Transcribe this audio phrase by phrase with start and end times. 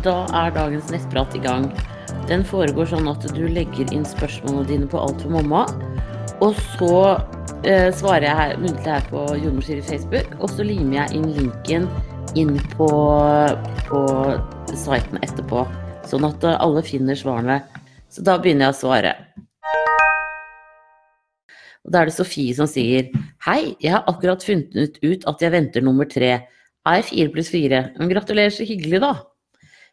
[0.00, 1.66] Da er dagens nettprat i gang.
[2.28, 5.66] Den foregår sånn at du legger inn spørsmålene dine på Alt for mamma.
[6.40, 6.94] Og så
[7.68, 11.26] eh, svarer jeg her, muntlig her på Jordmorsier i Facebook, og så limer jeg inn
[11.36, 11.84] linken
[12.38, 12.88] inn på,
[13.90, 14.00] på
[14.72, 15.66] siten etterpå.
[16.08, 17.58] Sånn at eh, alle finner svarene.
[18.08, 19.12] Så da begynner jeg å svare.
[21.84, 23.12] Og da er det Sofie som sier
[23.44, 26.38] Hei, jeg har akkurat funnet ut at jeg venter nummer tre.
[26.88, 27.90] Er fire pluss fire.
[28.00, 29.18] Gratulerer så hyggelig, da.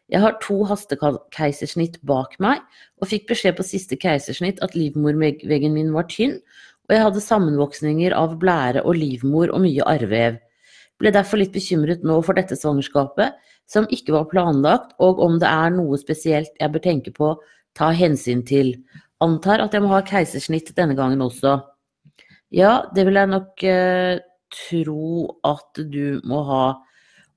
[0.08, 2.62] Jeg har to hastekeisersnitt bak meg,
[3.00, 6.38] og fikk beskjed på siste keisersnitt at livmorveggen min var tynn,
[6.88, 10.38] og jeg hadde sammenvoksninger av blære og livmor og mye arrvev.
[10.98, 13.36] Ble derfor litt bekymret nå for dette svangerskapet,
[13.68, 17.34] som ikke var planlagt, og om det er noe spesielt jeg bør tenke på,
[17.76, 18.72] ta hensyn til.
[19.22, 21.58] Antar at jeg må ha keisersnitt denne gangen også.
[22.54, 26.64] Ja, det vil jeg nok eh, tro at du må ha.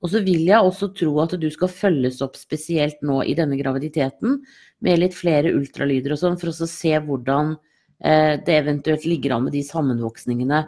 [0.02, 3.58] Og så vil jeg også tro at du skal følges opp spesielt nå i denne
[3.58, 4.40] graviditeten
[4.82, 7.54] med litt flere ultralyder og sånn, for å se hvordan
[8.02, 10.64] eh, det eventuelt ligger an med de sammenvoksningene.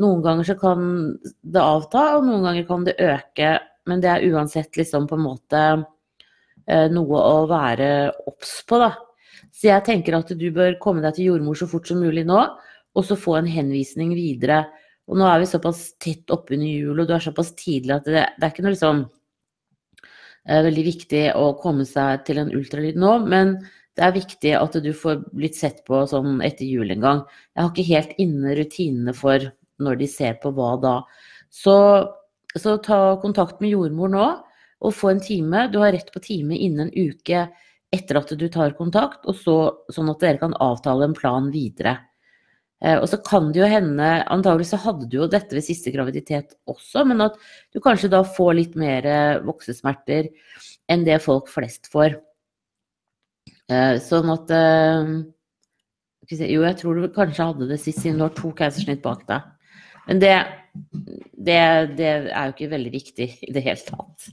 [0.00, 0.88] Noen ganger så kan
[1.20, 3.52] det avta, og noen ganger kan det øke.
[3.88, 7.92] Men det er uansett liksom på en måte eh, noe å være
[8.32, 8.94] obs på, da.
[9.52, 12.40] Så jeg tenker at du bør komme deg til jordmor så fort som mulig nå,
[12.96, 14.64] og så få en henvisning videre.
[15.10, 18.22] Og nå er vi såpass tett oppunder jul, og du er såpass tidlig at det,
[18.38, 19.00] det er ikke noe liksom
[20.46, 23.56] eh, veldig viktig å komme seg til en ultralyd nå, men
[23.98, 27.24] det er viktig at du får blitt sett på sånn etter jul en gang.
[27.56, 29.50] Jeg har ikke helt inne rutinene for
[29.82, 30.94] når de ser på hva da.
[31.50, 31.74] Så,
[32.54, 34.28] så ta kontakt med jordmor nå
[34.80, 35.66] og få en time.
[35.72, 37.48] Du har rett på time innen en uke
[37.90, 39.56] etter at du tar kontakt, og så,
[39.90, 41.96] sånn at dere kan avtale en plan videre.
[42.80, 45.92] Eh, og så kan det jo hende, antagelig så hadde du jo dette ved siste
[45.92, 47.36] graviditet også, men at
[47.74, 50.30] du kanskje da får litt mer eh, voksesmerter
[50.90, 52.16] enn det folk flest får.
[53.70, 54.56] Eh, sånn at
[56.30, 59.46] Jo, jeg tror du kanskje hadde det sist, siden du har to keisersnitt bak deg.
[60.06, 60.34] Men det,
[61.34, 61.60] det,
[61.98, 64.28] det, er jo ikke veldig viktig i det hele tatt.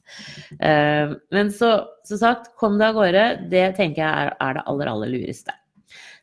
[1.33, 1.71] Men så,
[2.05, 3.25] som sagt, kom deg av gårde.
[3.49, 5.57] Det tenker jeg er, er det aller, aller lureste.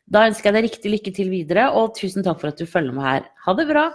[0.05, 2.93] Da ønsker jeg deg riktig lykke til videre, og tusen takk for at du følger
[2.93, 3.29] med her.
[3.45, 3.85] Ha det bra!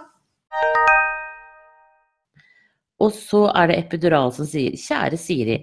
[3.01, 5.55] Og så er det Epidural som sier Kjære Siri.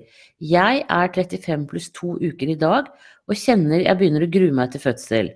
[0.43, 2.89] Jeg er 35 pluss to uker i dag
[3.29, 5.31] og kjenner jeg begynner å grue meg til fødsel.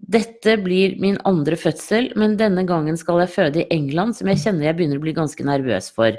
[0.00, 4.40] Dette blir min andre fødsel, men denne gangen skal jeg føde i England, som jeg
[4.44, 6.14] kjenner jeg begynner å bli ganske nervøs for.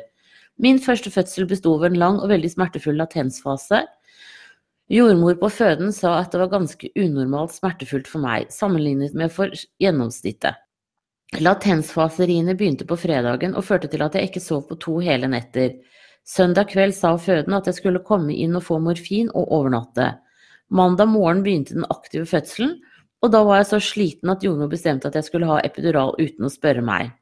[0.62, 3.86] Min første fødsel besto av en lang og veldig smertefull latensfase.
[4.92, 9.54] Jordmor på føden sa at det var ganske unormalt smertefullt for meg, sammenlignet med for
[9.80, 10.58] gjennomsnittet.
[11.40, 15.78] Latensfaseriene begynte på fredagen og førte til at jeg ikke sov på to hele netter.
[16.28, 20.10] Søndag kveld sa føden at jeg skulle komme inn og få morfin og overnatte.
[20.68, 22.76] Mandag morgen begynte den aktive fødselen,
[23.24, 26.50] og da var jeg så sliten at jordmor bestemte at jeg skulle ha epidural uten
[26.50, 27.16] å spørre meg.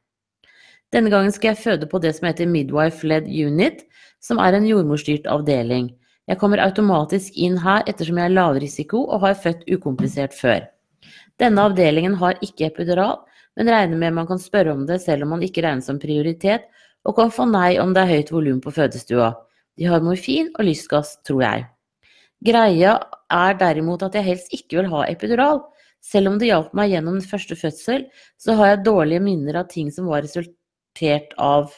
[0.89, 3.85] Denne gangen skal jeg føde på det som heter Midwife Led Unit,
[4.17, 5.93] som er en jordmorstyrt avdeling.
[6.29, 10.67] Jeg kommer automatisk inn her ettersom jeg er lavrisiko og har født ukomplisert før.
[11.41, 13.23] Denne avdelingen har ikke epidural,
[13.57, 16.67] men regner med man kan spørre om det selv om man ikke regnes som prioritet,
[17.07, 19.31] og kan få nei om det er høyt volum på fødestua.
[19.79, 21.65] De har morfin og lystgass, tror jeg.
[22.45, 22.93] Greia
[23.33, 25.63] er derimot at jeg helst ikke vil ha epidural.
[26.03, 28.05] Selv om det hjalp meg gjennom første fødsel,
[28.39, 31.73] så har jeg dårlige minner av ting som var resultert av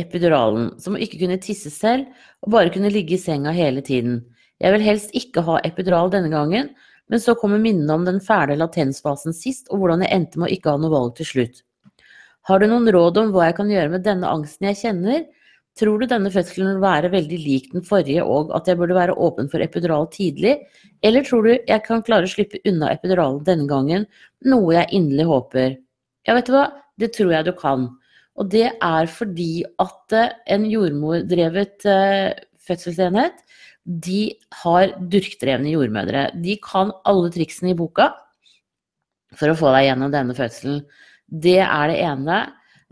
[0.00, 2.08] epiduralen, som å ikke kunne tisse selv
[2.44, 4.22] og bare kunne ligge i senga hele tiden.
[4.62, 6.72] Jeg vil helst ikke ha epidural denne gangen,
[7.10, 10.54] men så kommer minnene om den fæle latensfasen sist, og hvordan jeg endte med å
[10.56, 11.62] ikke ha noe valg til slutt.
[12.48, 15.24] Har du noen råd om hva jeg kan gjøre med denne angsten jeg kjenner?
[15.74, 19.16] Tror du denne fødselen vil være veldig lik den forrige, og at jeg burde være
[19.26, 20.58] åpen for epidural tidlig,
[21.02, 24.06] eller tror du jeg kan klare å slippe unna epiduralen denne gangen,
[24.46, 25.76] noe jeg inderlig håper?
[26.28, 26.68] Ja, vet du hva,
[27.00, 27.88] det tror jeg du kan.
[28.40, 32.34] Og det er fordi at eh, en jordmordrevet eh,
[32.64, 33.38] fødselsenhet,
[33.84, 34.32] de
[34.62, 36.28] har durkdrevne jordmødre.
[36.42, 38.10] De kan alle triksene i boka
[39.38, 40.82] for å få deg gjennom denne fødselen.
[41.28, 42.40] Det er det ene.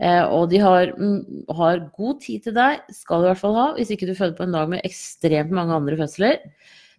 [0.03, 3.57] Eh, og de har, mm, har, god tid til deg, skal du i hvert fall
[3.57, 6.39] ha, hvis ikke du føder på en dag med ekstremt mange andre fødsler.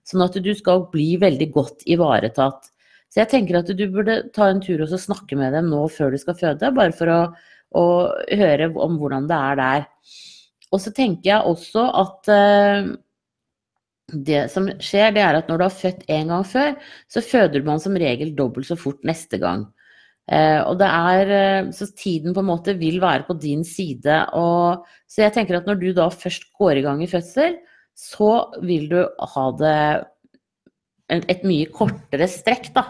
[0.04, 2.70] Sånn at du skal bli veldig godt ivaretatt.
[3.08, 6.12] Så jeg tenker at du burde ta en tur og snakke med dem nå før
[6.12, 7.20] du skal føde, bare for å
[7.74, 9.86] og høre om hvordan det er der.
[10.72, 12.94] Og så tenker jeg også at uh,
[14.14, 16.74] det som skjer, det er at når du har født en gang før,
[17.10, 19.68] så føder man som regel dobbelt så fort neste gang.
[20.24, 21.30] Eh, og det er
[21.66, 24.22] uh, Så tiden på en måte vil være på din side.
[24.32, 27.58] Og, så jeg tenker at når du da først går i gang i fødsel,
[27.94, 28.30] så
[28.64, 29.76] vil du ha det
[31.12, 32.88] et mye kortere strekk, da.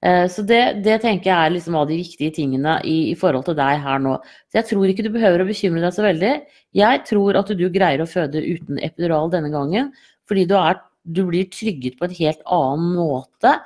[0.00, 3.44] Eh, så det, det, tenker jeg er liksom av de viktige tingene i, i, forhold
[3.48, 4.14] til deg her nå.
[4.48, 6.32] Så jeg tror ikke du behøver å bekymre deg så veldig.
[6.76, 9.90] Jeg tror at du greier å føde uten epidural denne gangen,
[10.28, 13.58] fordi du, er, du blir trygget på en helt annen måte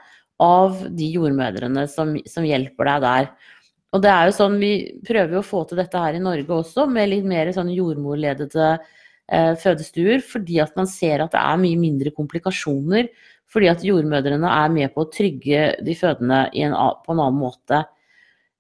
[0.43, 3.31] av de jordmødrene som, som, hjelper deg der.
[3.95, 4.73] Og det er jo sånn, Vi
[5.07, 9.53] prøver å få til dette her i Norge også, med litt mer sånn jordmorledede eh,
[9.63, 13.07] fødestuer, fordi at man ser at det er mye mindre komplikasjoner
[13.55, 17.85] fordi at jordmødrene er med på å trygge de fødende en, på en annen måte.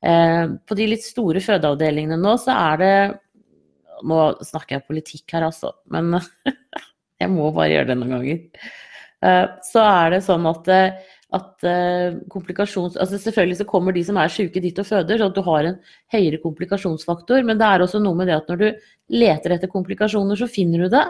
[0.04, 2.96] Eh, på de litt store fødeavdelingene nå, så er det
[4.04, 6.16] Nå snakker jeg politikk her, altså, men
[7.22, 8.40] jeg må bare gjøre det noen ganger.
[9.24, 10.70] Eh, så er det sånn at,
[11.38, 12.98] at eh, komplikasjons...
[13.00, 15.70] Altså selvfølgelig så kommer de som er syke dit og føder, så at du har
[15.70, 15.78] en
[16.12, 17.46] høyere komplikasjonsfaktor.
[17.46, 18.66] Men det er også noe med det at når du
[19.14, 21.06] leter etter komplikasjoner, så finner du det.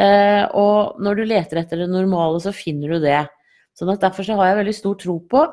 [0.00, 3.20] Eh, og når du leter etter det normale, så finner du det.
[3.78, 5.44] Sånn at Derfor så har jeg veldig stor tro på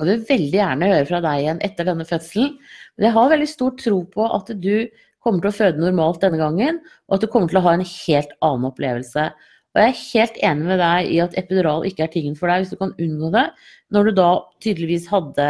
[0.00, 2.54] og vil veldig gjerne høre fra deg igjen etter denne fødselen.
[2.96, 4.74] Men jeg har veldig stor tro på at du
[5.20, 6.78] kommer til å føde normalt denne gangen,
[7.08, 9.26] og at du kommer til å ha en helt annen opplevelse.
[9.70, 12.64] Og jeg er helt enig med deg i at epidural ikke er tingen for deg
[12.64, 13.44] hvis du kan unngå det,
[13.92, 14.30] når du da
[14.64, 15.48] tydeligvis hadde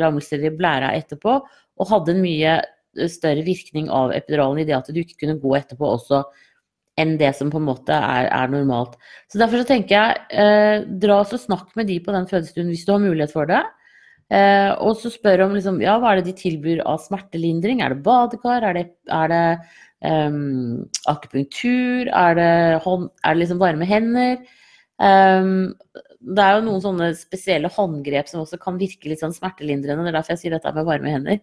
[0.00, 1.36] lammelser i blæra etterpå,
[1.80, 2.56] og hadde en mye
[3.12, 6.24] større virkning av epiduralen i det at du ikke kunne gå etterpå også
[7.00, 8.96] enn det som på en måte er, er normalt.
[9.30, 12.86] Så Derfor så tenker jeg, eh, dra og snakk med de på den fødestuen hvis
[12.86, 13.62] du har mulighet for det.
[14.30, 17.82] Eh, og så spør om liksom, ja, hva er det de tilbyr av smertelindring.
[17.82, 18.66] Er det badekar?
[18.68, 19.44] Er det, er det
[20.06, 22.10] um, akupunktur?
[22.14, 22.52] Er det,
[22.84, 24.44] hånd, er det liksom varme hender?
[25.00, 25.72] Um,
[26.20, 30.04] det er jo noen sånne spesielle håndgrep som også kan virke litt sånn smertelindrende.
[30.06, 31.40] Det er derfor jeg sier dette med varme hender.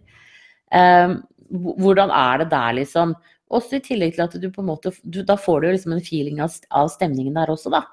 [0.71, 1.19] Um,
[1.81, 3.17] hvordan er det der, liksom?
[3.53, 6.03] Også i tillegg til at du på en måte du, Da får du liksom en
[6.03, 7.85] feeling av, av stemningen der også, da.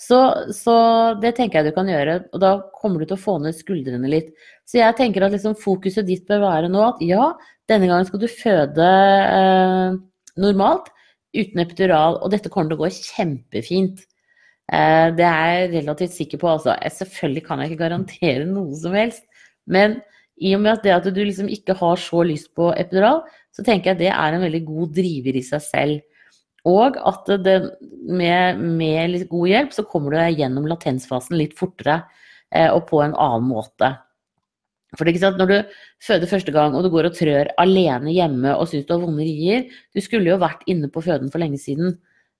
[0.00, 0.18] Så,
[0.56, 0.74] så,
[1.20, 4.08] det tenker jeg du kan gjøre, og da kommer du til å få ned skuldrene
[4.08, 4.30] litt.
[4.64, 7.34] Så jeg tenker at liksom fokuset ditt bør være nå at ja,
[7.68, 9.98] denne gangen skal du føde eh,
[10.40, 10.88] normalt
[11.36, 14.00] uten epidural, og dette kommer til å gå kjempefint.
[14.72, 16.48] Eh, det er jeg relativt sikker på.
[16.54, 16.78] Altså.
[16.96, 19.26] Selvfølgelig kan jeg ikke garantere noe som helst,
[19.68, 20.00] men
[20.40, 23.20] i og med at at du liksom ikke har så lyst på epidural,
[23.54, 26.20] så tenker jeg det er en veldig god driver i seg selv.
[26.68, 27.56] Og at det,
[28.04, 32.02] med, med, litt god hjelp så kommer du gjennom latensfasen litt fortere
[32.52, 33.94] eh, og på en annen måte.
[34.98, 38.12] For det, ikke sant, Når du føder første gang og du går og trør alene
[38.12, 41.42] hjemme og syns du har vonde rier Du skulle jo vært inne på føden for
[41.42, 41.94] lenge siden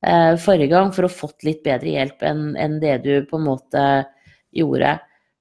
[0.05, 3.47] eh, forrige gang for å fått litt bedre hjelp enn, en det du på en
[3.47, 3.85] måte
[4.57, 4.97] gjorde.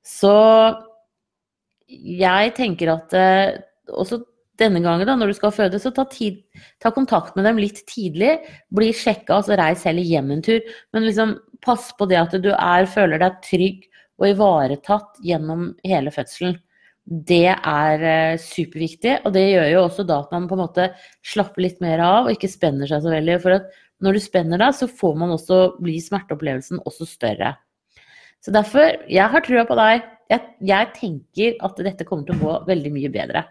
[0.05, 0.35] Så
[1.89, 3.57] jeg tenker at eh,
[3.89, 4.21] også
[4.59, 6.41] denne gangen, da, når du skal føde, så ta, tid,
[6.83, 8.37] ta kontakt med dem litt tidlig.
[8.75, 10.59] Bli sjekka, altså reis heller hjem en tur.
[10.93, 13.85] Men liksom pass på det at du er, føler deg trygg
[14.19, 16.57] og ivaretatt gjennom hele fødselen.
[17.09, 20.89] Det er eh, superviktig, og det gjør jo også da at man på en måte
[21.25, 23.39] slapper litt mer av og ikke spenner seg så veldig.
[23.41, 23.71] For at
[24.03, 27.55] når du spenner deg, så får man også bli smerteopplevelsen også større.
[28.45, 30.05] Så derfor, jeg har trua på deg.
[30.29, 33.43] Jeg, jeg tenker at dette kommer til å gå veldig mye bedre.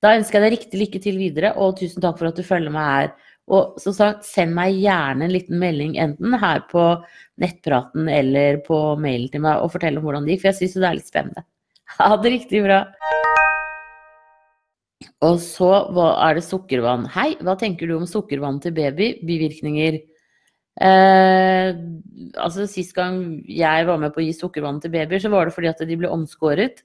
[0.00, 2.72] Da ønsker jeg deg riktig lykke til videre, og tusen takk for at du følger
[2.72, 3.10] meg her.
[3.50, 6.84] Og som sagt, send meg gjerne en liten melding enten her på
[7.42, 10.76] nettpraten eller på mailen til meg og fortell om hvordan det gikk, for jeg syns
[10.78, 11.44] det er litt spennende.
[11.98, 12.84] Ha det riktig bra.
[15.26, 15.70] Og så
[16.12, 17.04] er det sukkervann.
[17.12, 19.12] Hei, hva tenker du om sukkervann til baby?
[19.26, 19.98] Bivirkninger?
[20.80, 21.70] Eh,
[22.40, 25.56] altså Sist gang jeg var med på å gi sukkervann til babyer, så var det
[25.56, 26.84] fordi at de ble omskåret.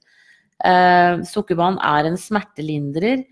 [0.64, 3.24] Eh, sukkervann er en smertelindrer,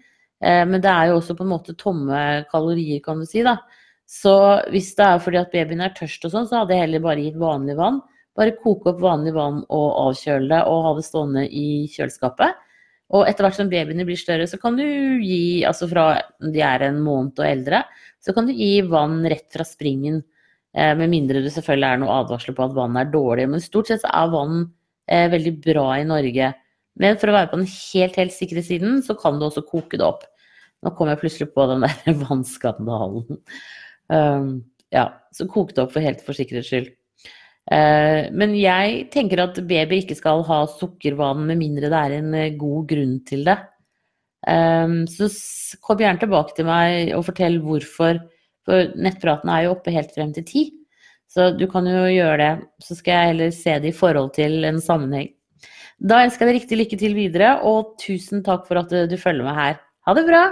[0.42, 3.42] eh, men det er jo også på en måte tomme kalorier, kan du si.
[3.42, 3.58] da.
[4.04, 4.34] Så
[4.70, 7.24] hvis det er fordi at babyen er tørst og sånn, så hadde jeg heller bare
[7.24, 8.02] gitt vanlig vann.
[8.36, 12.60] Bare koke opp vanlig vann og avkjøle det og ha det stående i kjøleskapet.
[13.14, 14.84] Og etter hvert som babyene blir større, så kan du
[15.22, 16.06] gi, altså fra
[16.42, 17.84] de er en måned og eldre,
[18.20, 20.22] så kan du gi vann rett fra springen.
[20.74, 23.46] Eh, med mindre det selvfølgelig er noe advarsler på at vann er dårlig.
[23.52, 24.64] Men stort sett så er vann
[25.06, 26.50] eh, veldig bra i Norge.
[27.00, 29.98] Men for å være på den helt, helt sikre siden, så kan du også koke
[29.98, 30.22] det opp.
[30.84, 33.40] Nå kom jeg plutselig på den der vannskandalen.
[34.12, 34.52] Um,
[34.94, 36.92] ja, så kok det opp for helt for sikkerhets skyld.
[37.64, 42.34] Uh, men jeg tenker at baby ikke skal ha sukkervann med mindre det er en
[42.36, 43.56] uh, god grunn til det.
[44.44, 45.30] Um, så
[45.82, 48.20] kom gjerne tilbake til meg og fortell hvorfor.
[48.64, 50.64] For nettpraten er jo oppe helt frem til ti.
[51.28, 52.52] Så du kan jo gjøre det.
[52.84, 55.33] Så skal jeg heller se det i forhold til en sammenheng.
[55.98, 59.46] Da ønsker jeg deg riktig lykke til videre, og tusen takk for at du følger
[59.46, 59.78] med her.
[60.06, 60.44] Ha det bra!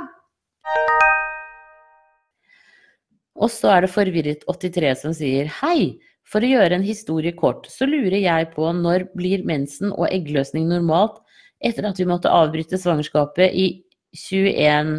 [3.43, 5.99] Og så er det Forvirret83 som sier Hei!
[6.33, 10.69] For å gjøre en historie kort, så lurer jeg på når blir mensen og eggløsning
[10.71, 11.19] normalt
[11.63, 13.67] etter at vi måtte avbryte svangerskapet i
[14.17, 14.95] 21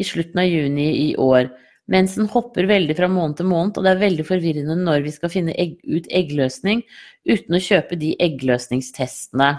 [0.00, 1.52] i slutten av juni i år.
[1.92, 5.32] Mensen hopper veldig fra måned til måned, og det er veldig forvirrende når vi skal
[5.32, 6.82] finne egg, ut eggløsning
[7.28, 9.52] uten å kjøpe de eggløsningstestene.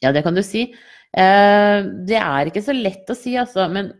[0.00, 0.68] Ja, det kan du si.
[1.12, 3.68] Eh, det er ikke så lett å si, altså.
[3.72, 3.92] Men,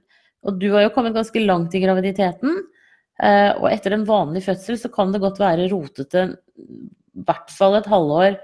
[0.46, 2.56] og du har jo kommet ganske langt i graviditeten.
[3.22, 7.76] Eh, og etter en vanlig fødsel så kan det godt være rotete i hvert fall
[7.78, 8.38] et halvår.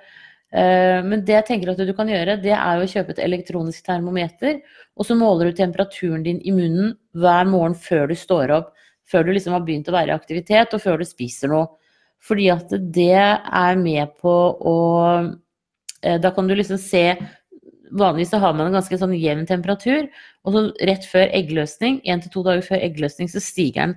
[0.48, 3.24] Eh, men det jeg tenker at du kan gjøre, det er jo å kjøpe et
[3.24, 4.60] elektronisk termometer,
[4.96, 8.72] og så måler du temperaturen din i munnen hver morgen før du står opp.
[9.08, 11.70] Før du liksom har begynt å være i aktivitet, og før du spiser noe.
[12.24, 14.32] Fordi at det er med på
[14.66, 14.78] å
[16.02, 17.12] eh, Da kan du liksom se
[17.90, 20.08] Vanligvis har man en ganske sånn jevn temperatur,
[20.44, 23.94] og så rett før eggløsning, én til to dager før eggløsning, så stiger den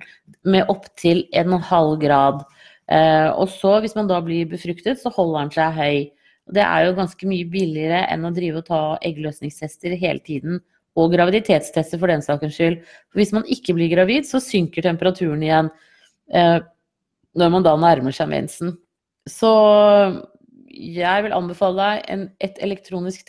[0.54, 2.42] med opptil 1,5 grad.
[2.92, 5.96] Eh, og så, hvis man da blir befruktet, så holder den seg høy.
[6.52, 10.60] Det er jo ganske mye billigere enn å drive og ta eggløsningstester hele tiden.
[10.98, 12.82] Og graviditetstester for den sakens skyld.
[13.12, 15.70] For hvis man ikke blir gravid, så synker temperaturen igjen
[16.34, 16.58] eh,
[17.38, 18.74] når man da nærmer seg mensen.
[19.30, 19.52] Så
[20.72, 23.24] jeg vil anbefale deg en, et elektronisk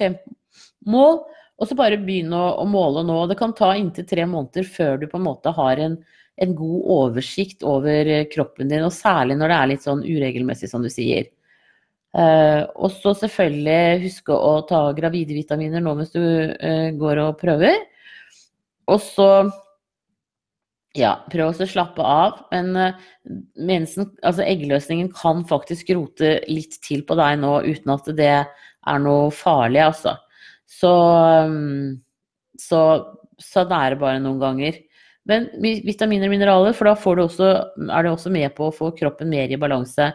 [0.89, 1.21] mål,
[1.59, 3.19] og så bare begynne å, å, måle nå.
[3.29, 5.95] Det kan ta inntil tre måneder før du på en måte har en,
[6.41, 10.71] en, god oversikt over eh, kroppen din, og særlig når det er litt sånn uregelmessig,
[10.71, 11.29] som du sier.
[12.13, 17.39] Uh, og så selvfølgelig huske å ta gravide vitaminer nå mens du uh, går og
[17.39, 17.79] prøver.
[18.85, 19.29] Og så
[20.93, 22.43] ja, prøv å slappe av.
[22.51, 22.75] Men
[23.57, 29.01] mensen, altså eggløsningen kan faktisk rote litt til på deg nå uten at det er
[29.01, 30.17] noe farlig, altså.
[30.69, 30.93] Så,
[31.47, 31.99] um,
[32.59, 32.81] så
[33.41, 34.79] sånn er det bare noen ganger.
[35.29, 37.51] Men vitaminer og mineraler, for da også,
[37.87, 40.09] er det også med på å få kroppen mer i balanse.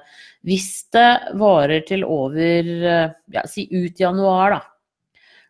[0.44, 4.60] Hvis det varer til over ja, si ut januar, da,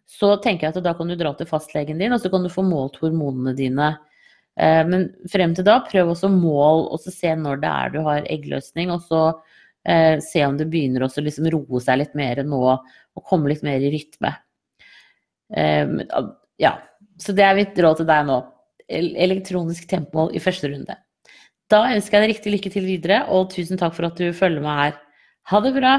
[0.09, 2.53] så tenker jeg at da kan du dra til fastlegen din, og så kan du
[2.53, 3.91] få målt hormonene dine.
[4.59, 8.01] Eh, men frem til da, prøv også mål, og så se når det er du
[8.07, 9.23] har eggløsning, og så
[9.85, 13.67] eh, se om det begynner å liksom roe seg litt mer nå, og komme litt
[13.67, 14.33] mer i rytme.
[15.49, 16.01] Um,
[16.61, 16.77] ja,
[17.21, 18.39] så det er mitt råd til deg nå.
[18.89, 20.97] Elektronisk tempomål i første runde.
[21.69, 24.65] Da ønsker jeg deg riktig lykke til videre, og tusen takk for at du følger
[24.65, 24.95] med her.
[25.53, 25.97] Ha det bra!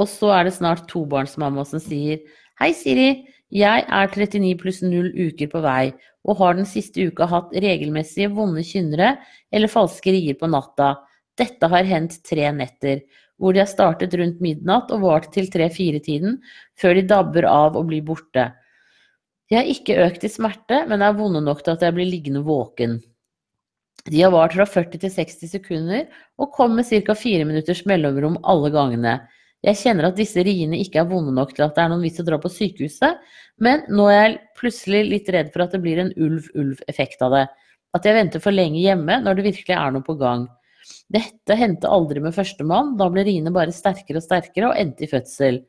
[0.00, 2.22] Og så er det snart tobarnsmamma som sier
[2.60, 3.08] Hei, Siri.
[3.52, 5.92] Jeg er 39 pluss 0 uker på vei,
[6.24, 9.16] og har den siste uka hatt regelmessige vonde kynnere
[9.52, 10.94] eller falske rier på natta.
[11.36, 13.02] Dette har hendt tre netter
[13.42, 16.36] hvor de har startet rundt midnatt og vart til tre-fire-tiden,
[16.78, 18.52] før de dabber av og blir borte.
[19.50, 22.44] De har ikke økt i smerte, men er vonde nok til at jeg blir liggende
[22.46, 23.00] våken.
[24.06, 26.06] De har vart fra 40 til 60 sekunder
[26.38, 27.14] og kom med ca.
[27.18, 29.18] fire minutters mellomrom alle gangene.
[29.62, 32.18] Jeg kjenner at disse riene ikke er vonde nok til at det er noen vits
[32.18, 33.20] å dra på sykehuset,
[33.62, 37.44] men nå er jeg plutselig litt redd for at det blir en ulv-ulv-effekt av det.
[37.94, 40.48] At jeg venter for lenge hjemme når det virkelig er noe på gang.
[41.12, 45.10] Dette hendte aldri med førstemann, da ble riene bare sterkere og sterkere og endte i
[45.10, 45.60] fødsel.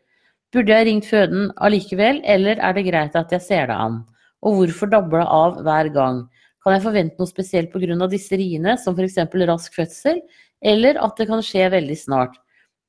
[0.53, 4.03] Burde jeg ringt føden allikevel, eller er det greit at jeg ser det an?
[4.45, 6.23] Og hvorfor det av hver gang?
[6.63, 8.07] Kan jeg forvente noe spesielt pga.
[8.07, 9.17] disse riene, som f.eks.
[9.49, 10.21] rask fødsel,
[10.63, 12.37] eller at det kan skje veldig snart?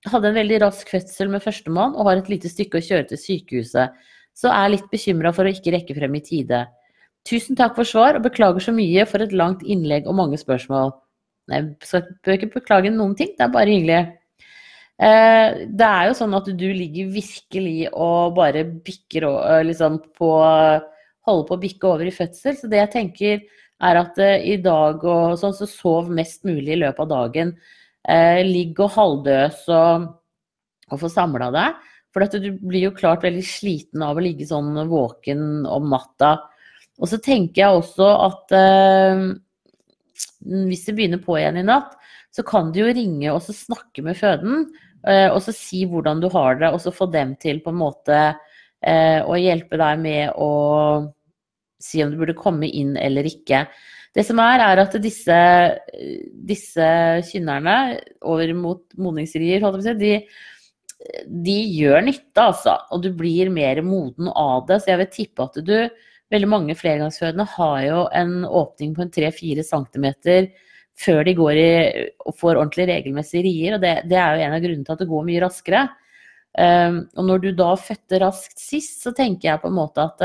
[0.05, 3.09] Jeg hadde en veldig rask fødsel med førstemann og har et lite stykke å kjøre
[3.09, 3.91] til sykehuset,
[4.37, 6.67] så er litt bekymra for å ikke rekke frem i tide.
[7.25, 10.93] Tusen takk for svar, og beklager så mye for et langt innlegg og mange spørsmål.
[11.53, 11.75] Jeg
[12.25, 14.01] bør ikke beklage noen ting, det er bare hyggelig.
[14.95, 19.27] Eh, det er jo sånn at du ligger virkelig og bare bikker
[19.67, 20.35] liksom på
[21.25, 22.57] Holder på å bikke over i fødsel.
[22.59, 23.39] Så det jeg tenker
[23.85, 27.55] er at eh, i dag og sånn, så sov mest mulig i løpet av dagen.
[28.05, 30.05] Eh, ligg og halvdøs og,
[30.91, 31.79] og få samla deg.
[32.15, 36.37] For du blir jo klart veldig sliten av å ligge sånn våken om natta.
[37.01, 38.55] Og så tenker jeg også at
[40.45, 41.97] hvis det begynner på igjen i natt,
[42.35, 44.67] så kan du jo ringe og snakke med føden.
[45.07, 47.81] Eh, og så si hvordan du har det, og så få dem til på en
[47.81, 48.21] måte
[48.85, 50.53] eh, å hjelpe deg med å
[51.85, 53.67] si om du burde komme inn eller ikke.
[54.15, 55.37] Det som er, er at disse,
[56.47, 56.89] disse
[57.29, 57.77] kynnerne
[58.23, 59.65] over mot modningsrier,
[59.99, 60.13] de,
[61.27, 62.77] de gjør nytte, altså.
[62.95, 64.81] Og du blir mer moden av det.
[64.81, 65.77] Så jeg vil tippe at du
[66.33, 70.07] veldig mange flergangsfødende har jo en åpning på en 3-4 cm
[71.05, 71.71] før de går i,
[72.23, 73.77] og får ordentlig regelmessige rier.
[73.77, 75.85] Og det, det, er jo en av grunnene til at det går mye raskere.
[76.55, 80.23] Um, og når du da fødte raskt sist, så tenker jeg på en måte at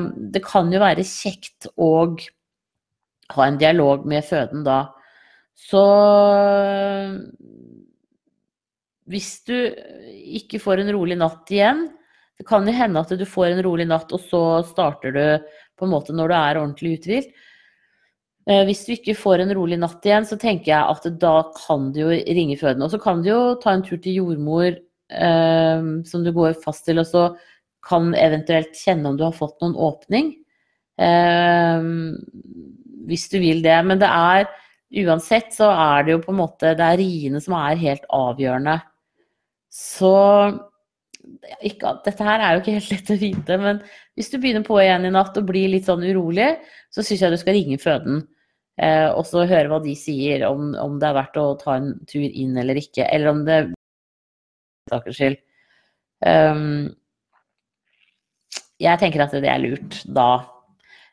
[0.00, 1.90] um, det kan jo være kjekt å
[3.36, 4.80] ha en dialog med føden da.
[5.60, 5.82] Så
[9.10, 9.56] hvis du
[10.40, 11.88] ikke får en rolig natt igjen,
[12.40, 15.24] det kan jo hende at du får en rolig natt, og så starter du
[15.76, 17.34] på en måte når du er ordentlig uthvilt.
[18.48, 21.90] Eh, hvis du ikke får en rolig natt igjen, så tenker jeg at da kan
[21.92, 22.88] du jo ringe fødende.
[22.88, 26.88] Og så kan du jo ta en tur til jordmor eh, som du går fast
[26.88, 27.26] til, og så
[27.84, 30.32] kan eventuelt kjenne om du har fått noen åpning.
[30.96, 31.84] Eh,
[33.10, 33.76] hvis du vil det.
[33.84, 34.48] Men det er
[35.04, 38.80] uansett så er det jo på en måte Det er riene som er helt avgjørende.
[39.68, 40.16] Så
[41.66, 43.80] ikke, dette her er jo ikke helt lett å vite, men
[44.18, 46.52] hvis du begynner på igjen i natt og blir litt sånn urolig,
[46.92, 48.22] så syns jeg du skal ringe føden.
[48.80, 51.92] Eh, og så høre hva de sier, om, om, det er verdt å ta en
[52.08, 53.04] tur inn eller ikke.
[53.08, 53.60] Eller om det
[54.90, 55.36] Sakers skyld.
[56.24, 56.88] Um,
[58.80, 60.30] jeg tenker at det er lurt da.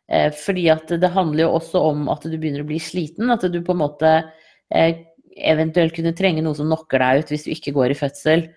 [0.07, 3.31] Eh, fordi at det handler jo også om at du begynner å bli sliten.
[3.33, 4.13] At du på en måte
[4.71, 5.03] eh,
[5.35, 8.47] eventuelt kunne trenge noe som knocker deg ut hvis du ikke går i fødsel.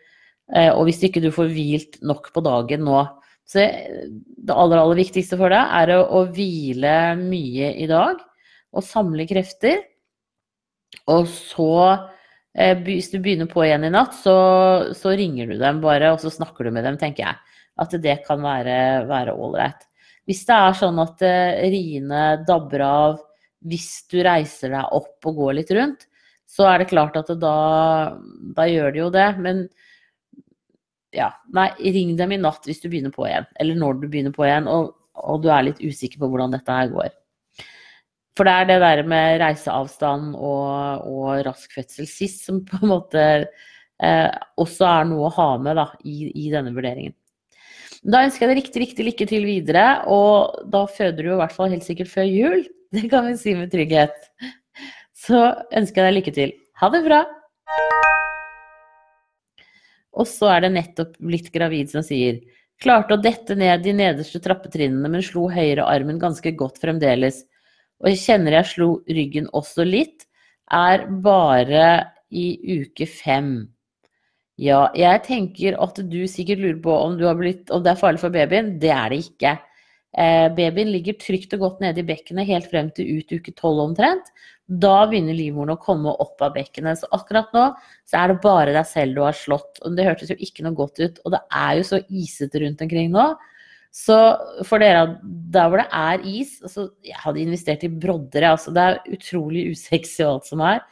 [0.51, 3.03] Eh, og hvis ikke du får hvilt nok på dagen nå.
[3.51, 8.21] Så det aller, aller viktigste for deg er å, hvile mye i dag
[8.71, 9.81] og samle krefter.
[11.11, 11.73] Og så,
[12.55, 14.37] eh, hvis du begynner på igjen i natt, så,
[14.95, 17.57] så, ringer du dem bare, og så snakker du med dem, tenker jeg.
[17.81, 19.87] At det kan være ålreit.
[20.29, 23.19] Hvis det er sånn at eh, riene dabber av
[23.67, 26.07] hvis du reiser deg opp og går litt rundt,
[26.49, 27.57] så er det klart at da,
[28.57, 29.29] da gjør det jo det.
[29.43, 29.65] Men
[31.15, 33.49] ja, nei, ring dem i natt hvis du begynner på igjen.
[33.63, 36.77] Eller når du begynner på igjen, og, og, du er litt usikker på hvordan dette
[36.77, 37.11] her går.
[38.39, 42.93] For det er det der med reiseavstand og, og rask fødsel sist som på en
[42.93, 44.29] måte eh,
[44.61, 47.17] også er noe å ha med da, i, i, denne vurderingen.
[48.01, 51.57] Da ønsker jeg deg riktig, riktig lykke til videre, og da føder du i hvert
[51.57, 52.65] fall helt sikkert før jul.
[52.95, 54.17] Det kan vi si med trygghet.
[55.15, 55.45] Så
[55.77, 56.57] ønsker jeg deg lykke til.
[56.81, 57.23] Ha det bra!
[60.17, 62.41] Og så er det nettopp blitt gravid som sier
[62.81, 67.43] Klarte å dette ned de nederste trappetrinnene, men slo høyre armen ganske godt fremdeles.
[68.01, 70.25] Og jeg kjenner jeg slo ryggen også litt.
[70.73, 71.85] Er bare
[72.33, 73.69] i uke fem.
[74.61, 78.33] Ja, jeg tenker at du sikkert lurer på om, blitt, om det er farlig for
[78.33, 78.79] babyen.
[78.81, 79.55] Det er det ikke.
[80.17, 83.85] Eh, babyen ligger trygt og godt nede i bekkenet helt frem til ut uke tolv
[83.91, 84.33] omtrent.
[84.71, 87.01] Da begynner livmoren å komme opp av bekkenet.
[87.01, 87.65] Så akkurat nå
[88.07, 89.81] så er det bare deg selv du har slått.
[89.83, 91.19] Og det hørtes jo ikke noe godt ut.
[91.25, 93.27] Og det er jo så isete rundt omkring nå.
[93.91, 94.17] Så
[94.69, 95.17] for dere
[95.51, 99.65] der hvor det er is altså Jeg hadde investert i brodder, altså det er utrolig
[99.73, 100.85] usexy alt som er.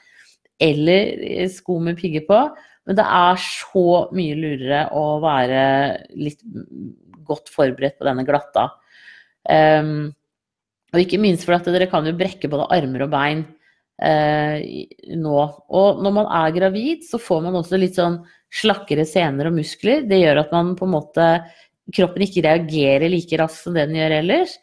[0.58, 2.40] Eller sko med pigger på.
[2.88, 3.86] Men det er så
[4.16, 5.62] mye lurere å være
[6.18, 6.42] litt
[7.28, 8.70] godt forberedt på denne glatta.
[9.44, 10.08] Um,
[10.88, 13.57] og ikke minst fordi dere kan jo brekke både armer og bein eh,
[13.98, 15.38] nå.
[15.74, 20.04] Og når man er gravid, så får man også litt sånn slakkere sener og muskler.
[20.08, 21.30] Det gjør at man på en måte
[21.88, 24.58] Kroppen ikke reagerer like raskt som den gjør ellers.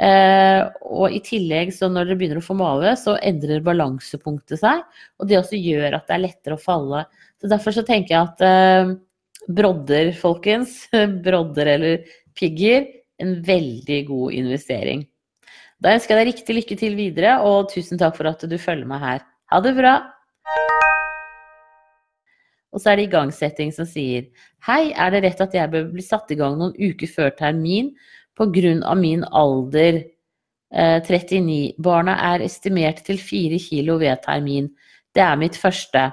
[0.00, 4.80] Eh, og i tillegg, så når dere begynner å få mage, så endrer balansepunktet seg.
[5.20, 7.04] Og det også gjør at det er lettere å falle.
[7.36, 8.94] Så derfor så tenker jeg at eh,
[9.60, 10.86] brodder, folkens,
[11.26, 12.88] brodder eller pigger,
[13.20, 15.04] en veldig god investering.
[15.80, 18.88] Da ønsker jeg deg riktig lykke til videre, og tusen takk for at du følger
[18.88, 19.22] meg her.
[19.48, 19.94] Ha det bra!
[22.70, 24.28] Og så er det igangsetting som sier
[24.62, 27.88] Hei, er det rett at jeg bør bli satt i gang noen uker før termin
[28.38, 28.94] pga.
[28.94, 31.74] min alder eh, 39?
[31.80, 34.68] Barna er estimert til 4 kilo ved termin.
[35.14, 36.12] Det er mitt første.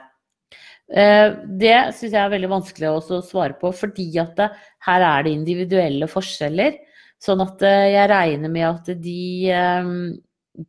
[0.87, 4.49] Eh, det syns jeg er veldig vanskelig å svare på, fordi at det,
[4.87, 6.86] her er det individuelle forskjeller.
[7.23, 10.65] Sånn at eh, jeg regner med at de, eh,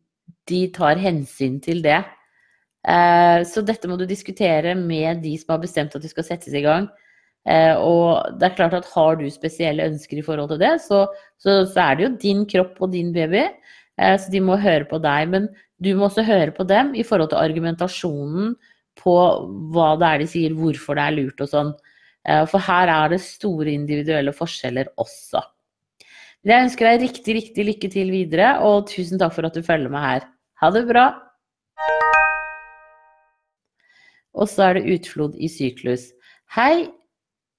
[0.49, 2.01] de tar hensyn til det.
[2.89, 6.57] Eh, så dette må du diskutere med de som har bestemt at du skal settes
[6.57, 6.89] i gang.
[7.49, 11.07] Og det er klart at har du spesielle ønsker i forhold til det, så,
[11.41, 13.47] så, så er det jo din kropp og din baby.
[13.97, 15.31] Så de må høre på deg.
[15.33, 15.47] Men
[15.81, 18.53] du må også høre på dem i forhold til argumentasjonen
[19.01, 19.17] på
[19.73, 21.73] hva det er de sier, hvorfor det er lurt og sånn.
[22.53, 25.41] For her er det store individuelle forskjeller også.
[26.47, 29.91] Jeg ønsker deg riktig, riktig lykke til videre, og tusen takk for at du følger
[29.91, 30.27] meg her.
[30.63, 31.09] Ha det bra!
[34.39, 36.13] Og så er det utflod i syklus.
[36.55, 36.87] Hei!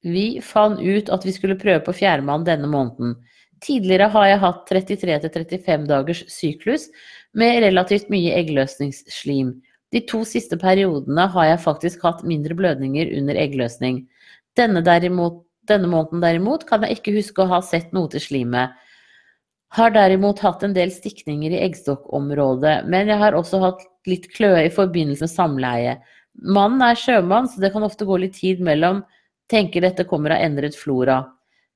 [0.07, 3.17] Vi fant ut at vi skulle prøve på fjerdemann denne måneden.
[3.59, 6.87] Tidligere har jeg hatt 33-35 dagers syklus
[7.35, 9.57] med relativt mye eggløsningsslim.
[9.91, 14.05] De to siste periodene har jeg faktisk hatt mindre blødninger under eggløsning.
[14.55, 18.75] Denne derimot denne måneden derimot kan jeg ikke huske å ha sett noe til slimet.
[19.77, 24.65] Har derimot hatt en del stikninger i eggstokkområdet, men jeg har også hatt litt kløe
[24.65, 25.95] i forbindelse med samleie.
[26.41, 29.03] Mannen er sjømann, så det kan ofte gå litt tid mellom
[29.49, 31.23] tenker dette kommer av endret flora.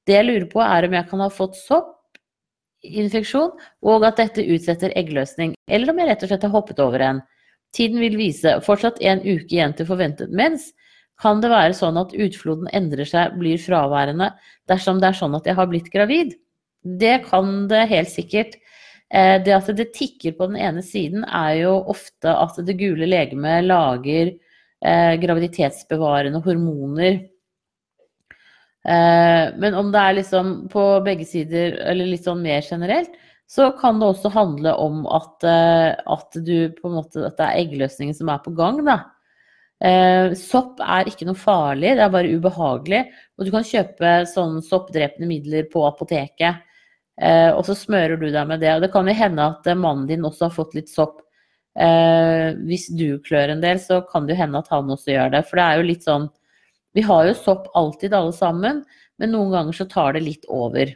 [0.06, 3.54] Det jeg lurer på er om jeg kan ha fått soppinfeksjon,
[3.90, 7.22] og at dette utsetter eggløsning, eller om jeg rett og slett har hoppet over en.
[7.74, 8.60] Tiden vil vise.
[8.66, 10.70] Fortsatt en uke igjen til forventet mens.
[11.24, 14.34] Kan det være sånn at utfloden endrer seg, blir fraværende,
[14.68, 16.34] dersom det er sånn at jeg har blitt gravid?
[16.84, 18.58] Det kan det helt sikkert.
[19.14, 23.08] Eh, det at det tikker på den ene siden, er jo ofte at det gule
[23.08, 27.22] legemet lager eh, graviditetsbevarende hormoner.
[28.84, 33.16] Eh, men om det er liksom på begge sider, eller litt sånn mer generelt,
[33.48, 38.32] så kan det også handle om at, at, du måte, at det er eggløsningen som
[38.34, 38.80] er på gang.
[38.88, 39.13] Da.
[40.40, 43.02] Sopp er ikke noe farlig, det er bare ubehagelig.
[43.36, 46.62] Og du kan kjøpe sånne soppdrepende midler på apoteket.
[47.22, 48.72] Eh, og så smører du deg med det.
[48.74, 51.22] Og det kan jo hende at eh, mannen din også har fått litt sopp.
[51.80, 55.36] Eh, hvis du klør en del, så kan det jo hende at han også gjør
[55.36, 55.44] det.
[55.50, 56.32] For det er jo litt sånn
[56.94, 58.84] Vi har jo sopp alltid, alle sammen,
[59.18, 60.92] men noen ganger så tar det litt over.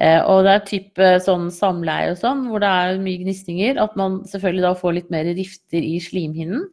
[0.00, 3.96] Eh, og det er type sånn samleie og sånn, hvor det er mye gnisninger, at
[3.96, 6.66] man selvfølgelig da får litt mer rifter i slimhinnen.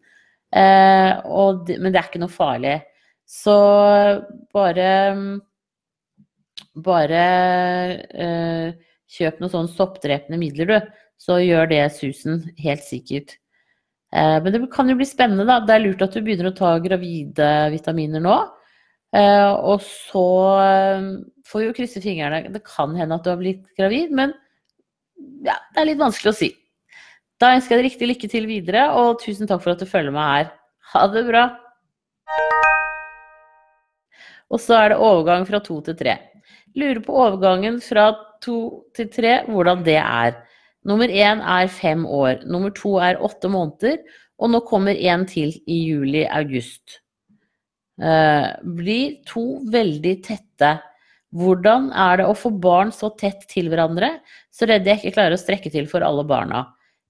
[0.56, 2.80] Eh, det, men det er ikke noe farlig.
[3.28, 3.56] Så
[4.56, 4.92] bare
[6.78, 7.24] bare
[8.14, 8.68] eh,
[9.18, 11.04] kjøp noen sånn soppdrepende midler, du.
[11.18, 13.36] Så gjør det susen, helt sikkert.
[14.14, 15.60] Eh, men det kan jo bli spennende, da.
[15.66, 18.38] Det er lurt at du begynner å ta gravide vitaminer nå.
[19.18, 20.24] Og så
[21.48, 22.52] får vi jo krysse fingrene.
[22.54, 24.34] Det kan hende at du har blitt gravid, men
[25.48, 26.50] ja, det er litt vanskelig å si.
[27.38, 30.14] Da ønsker jeg deg riktig lykke til videre, og tusen takk for at du følger
[30.14, 30.48] meg her.
[30.94, 31.44] Ha det bra.
[34.50, 36.16] Og så er det overgang fra to til tre.
[36.78, 38.10] Lurer på overgangen fra
[38.42, 40.38] to til tre, hvordan det er.
[40.88, 42.46] Nummer én er fem år.
[42.48, 44.00] Nummer to er åtte måneder.
[44.38, 47.02] Og nå kommer en til i juli-august.
[47.98, 50.72] Eh, blir to veldig tette.
[51.38, 54.14] Hvordan er det å få barn så tett til hverandre,
[54.54, 56.64] så redd jeg ikke klarer å strekke til for alle barna?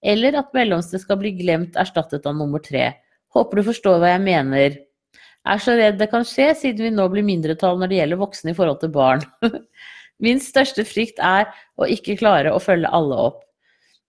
[0.05, 2.91] Eller at mellomste skal bli glemt erstattet av nummer tre.
[3.33, 4.77] Håper du forstår hva jeg mener
[5.47, 8.53] er så redd det kan skje, siden vi nå blir mindretall når det gjelder voksne
[8.53, 9.23] i forhold til barn.
[10.23, 13.43] Min største frykt er å ikke klare å følge alle opp.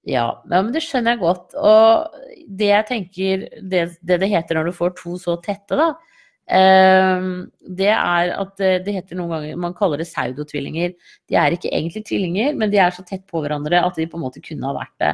[0.09, 1.57] Ja, men det skjønner jeg godt.
[1.61, 2.21] Og
[2.59, 5.91] det jeg tenker, det det, det heter når du får to så tette, da,
[6.49, 10.97] ehm, det er at det heter noen ganger Man kaller det pseudotvillinger.
[11.29, 14.17] De er ikke egentlig tvillinger, men de er så tett på hverandre at de på
[14.17, 15.13] en måte kunne ha vært det.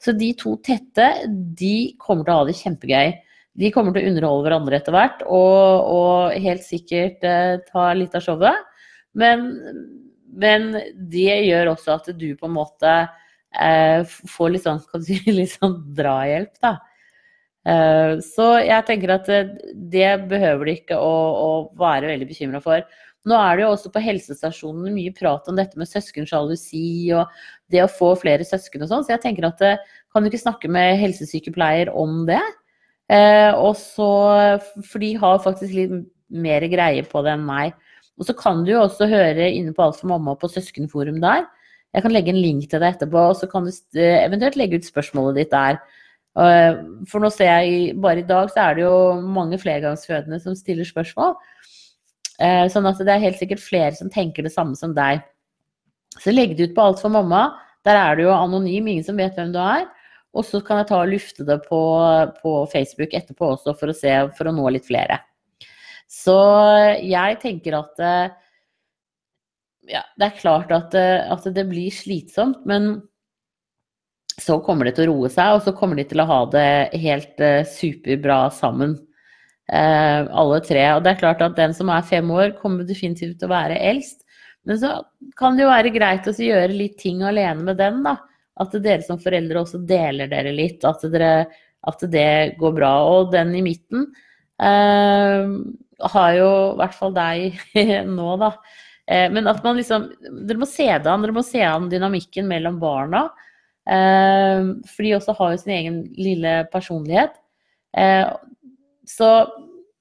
[0.00, 3.18] Så de to tette, de kommer til å ha det kjempegøy
[3.58, 8.14] de kommer til å underholde hverandre etter hvert og, og helt sikkert eh, ta litt
[8.16, 8.68] av showet.
[9.18, 9.48] Men,
[10.30, 10.70] men,
[11.10, 12.92] det gjør også at du på en måte
[13.58, 16.76] eh, får litt sånn, si, litt sånn drahjelp, da.
[17.68, 19.42] Eh, så jeg tenker at det,
[19.92, 22.86] det behøver du ikke å, å være veldig bekymra for.
[23.28, 27.28] Nå er det jo også på helsestasjonene mye prat om dette med søskensjalusi og
[27.72, 30.40] det å få flere søsken og sånn, så jeg tenker at eh, kan du ikke
[30.40, 32.40] snakke med helsesykepleier om det?
[33.10, 34.08] Eh, og så,
[34.86, 35.94] For de har faktisk litt
[36.30, 37.74] mer greie på det enn meg.
[38.20, 41.46] Og så kan du jo også høre inne på Alt for mamma på søskenforum der.
[41.90, 44.78] Jeg kan legge en link til deg etterpå, og så kan du eh, eventuelt legge
[44.78, 45.80] ut spørsmålet ditt der.
[46.38, 46.76] Eh,
[47.10, 50.86] for nå ser jeg bare i dag så er det jo mange flergangsfødende som stiller
[50.86, 51.34] spørsmål.
[52.40, 55.20] Eh, sånn at det er helt sikkert flere som tenker det samme som deg.
[56.20, 57.50] Så legg det ut på Alt for mamma.
[57.86, 59.86] Der er du jo anonym, ingen som vet hvem du er.
[60.36, 61.80] Og så kan jeg ta og lufte det på,
[62.40, 65.18] på Facebook etterpå også for å, se, for å nå litt flere.
[66.10, 66.36] Så
[67.02, 68.02] jeg tenker at
[69.90, 72.92] ja, det er klart at, at, det blir slitsomt, men
[74.38, 76.70] så kommer det til å roe seg, og så kommer de til å ha det
[77.02, 77.42] helt
[77.74, 78.94] superbra sammen.
[79.70, 80.82] Uh, alle tre.
[80.96, 83.78] Og det er klart at den som er fem år, kommer definitivt til å være
[83.90, 84.24] eldst.
[84.68, 84.96] Men så
[85.38, 88.16] kan det jo være greit å gjøre litt ting alene med den, da.
[88.60, 91.46] At dere som foreldre også deler dere litt, at, dere,
[91.88, 92.92] at det går bra.
[93.08, 94.10] Og den i midten
[94.60, 95.54] eh,
[96.14, 97.62] har jo i hvert fall deg
[98.18, 98.52] nå, da.
[99.10, 100.10] Eh, men at man liksom
[100.46, 101.24] Dere må se det an.
[101.24, 103.28] Dere må se an dynamikken mellom barna.
[103.88, 104.60] Eh,
[104.92, 107.32] for de også har jo sin egen lille personlighet.
[107.96, 108.26] Eh,
[109.10, 109.30] så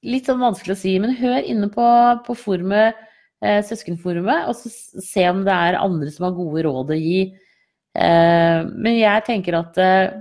[0.05, 1.85] litt sånn vanskelig å si, men hør inne på,
[2.25, 2.97] på forumet,
[3.43, 4.71] eh, søskenforumet, og så
[5.03, 7.21] se om det er andre som har gode råd å gi.
[7.99, 10.19] Eh, men jeg tenker at eh,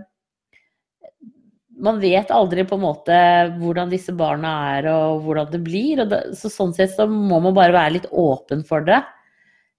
[1.79, 3.19] man vet aldri på en måte
[3.61, 6.03] hvordan disse barna er og hvordan det blir.
[6.03, 9.01] Og det, så sånn sett så må man bare være litt åpen for det.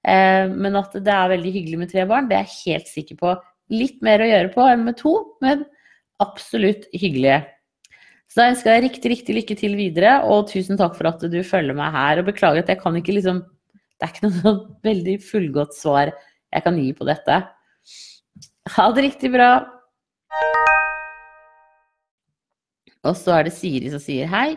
[0.08, 3.20] Eh, men at det er veldig hyggelig med tre barn, det er jeg helt sikker
[3.20, 3.36] på.
[3.76, 5.66] Litt mer å gjøre på enn med to, men
[6.24, 7.44] absolutt hyggelige.
[8.30, 11.40] Så da ønsker jeg riktig, riktig lykke til videre, og tusen takk for at du
[11.46, 12.22] følger meg her.
[12.22, 13.42] Og beklager at jeg kan ikke liksom
[14.00, 17.40] Det er ikke noe sånn veldig fullgodt svar jeg kan gi på dette.
[18.76, 19.50] Ha det riktig bra.
[23.08, 24.54] Og så er det Siri som sier hei.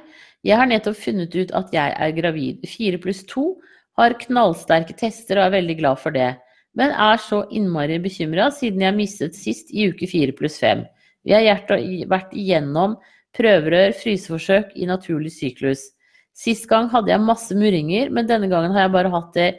[0.46, 2.62] Jeg har nettopp funnet ut at jeg er gravid.
[2.68, 3.56] Fire pluss to.
[3.98, 6.34] Har knallsterke tester og er veldig glad for det.
[6.76, 10.86] Men er så innmari bekymra siden jeg mistet sist i uke fire pluss fem.
[11.24, 11.66] Vi har
[12.10, 12.96] vært igjennom
[13.36, 15.88] prøverør, fryseforsøk i naturlig syklus.
[16.36, 19.50] Sist gang hadde jeg masse murringer, men denne gangen har jeg bare hatt det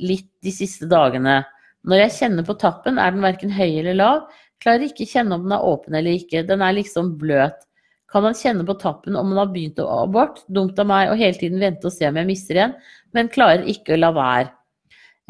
[0.00, 1.40] litt de siste dagene.
[1.88, 4.22] Når jeg kjenner på tappen, er den verken høy eller lav.
[4.60, 6.44] Klarer ikke kjenne om den er åpen eller ikke.
[6.48, 7.62] Den er liksom bløt.
[8.10, 10.42] Kan man kjenne på tappen om man har begynt å abort?
[10.50, 12.74] Dumt av meg å hele tiden vente og se om jeg mister igjen,
[13.14, 14.50] men klarer ikke å la være.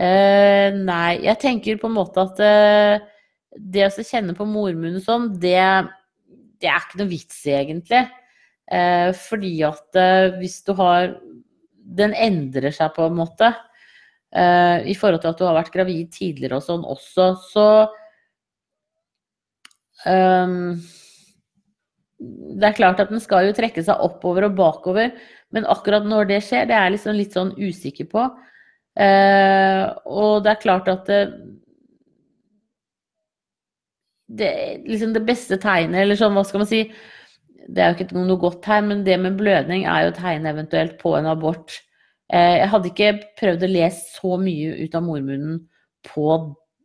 [0.00, 3.08] Uh, nei, jeg tenker på en måte at uh,
[3.52, 5.60] det å kjenne på mormunnen sånn, det,
[6.60, 8.04] det, er ikke noe vits egentlig.
[8.70, 9.98] Eh, fordi at
[10.38, 11.16] hvis du har
[11.90, 13.48] Den endrer seg på en måte.
[14.30, 17.64] I forhold til at du har vært gravid tidligere og sånn også, så
[20.06, 20.76] um,
[22.20, 25.14] det er klart at den skal jo trekke seg oppover og bakover,
[25.54, 28.26] men akkurat når det skjer, det er jeg liksom litt sånn usikker på.
[29.00, 31.20] Eh, og det er klart at det,
[34.38, 34.50] det,
[34.86, 36.84] liksom det beste tegnet, eller sånn, hva skal man si
[37.70, 40.96] Det er jo ikke noe godt tegn, men det med blødning er jo tegn eventuelt
[40.98, 41.76] på en abort.
[42.32, 45.60] Eh, jeg hadde ikke prøvd å lese så mye ut av mormunnen
[46.08, 46.26] på,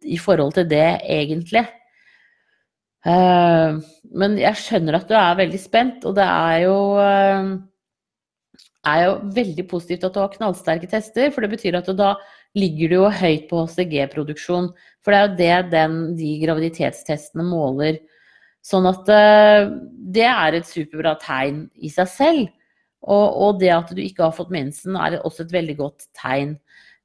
[0.05, 1.63] i forhold til det, egentlig.
[3.05, 3.77] Uh,
[4.17, 9.12] men jeg skjønner at du er veldig spent, og det er jo, uh, er jo
[9.36, 12.15] veldig positivt at du har knallsterke tester, for det betyr at du da
[12.56, 14.70] ligger du jo høyt på HCG-produksjon.
[15.04, 18.02] For det er jo det den, de graviditetstestene måler.
[18.65, 19.72] Sånn at uh,
[20.15, 22.54] det er et superbra tegn i seg selv.
[23.06, 26.56] Og, og, det at du ikke har fått mensen, er også et veldig godt tegn.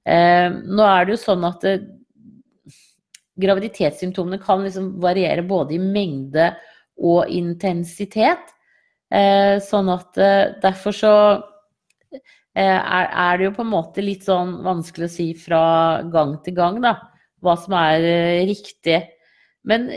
[0.08, 1.66] nå er det jo sånn at
[3.40, 6.50] graviditetssymptomene kan liksom variere både i mengde
[7.00, 8.52] og intensitet.
[9.10, 11.14] Eh, sånn at eh, derfor så
[12.58, 15.62] eh, er, det jo på en måte litt sånn vanskelig å si fra
[16.12, 16.96] gang til gang, da,
[17.44, 18.04] hva som er
[18.48, 19.00] riktig.
[19.68, 19.90] Men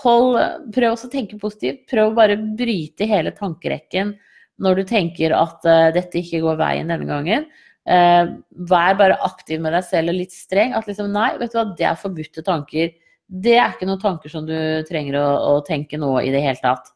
[0.00, 0.38] hold,
[0.72, 1.82] prøv også å tenke positivt.
[1.90, 4.14] Prøv å bare bryte hele tankerekken
[4.62, 7.44] når du tenker at dette ikke går veien denne gangen.
[7.82, 8.38] Uh,
[8.70, 10.74] vær bare aktiv med deg selv og litt streng.
[10.78, 12.92] At liksom, nei, vet du hva, det er forbudte tanker.
[13.26, 14.56] Det er ikke noen tanker som du
[14.88, 16.92] trenger å, å tenke nå i det hele tatt.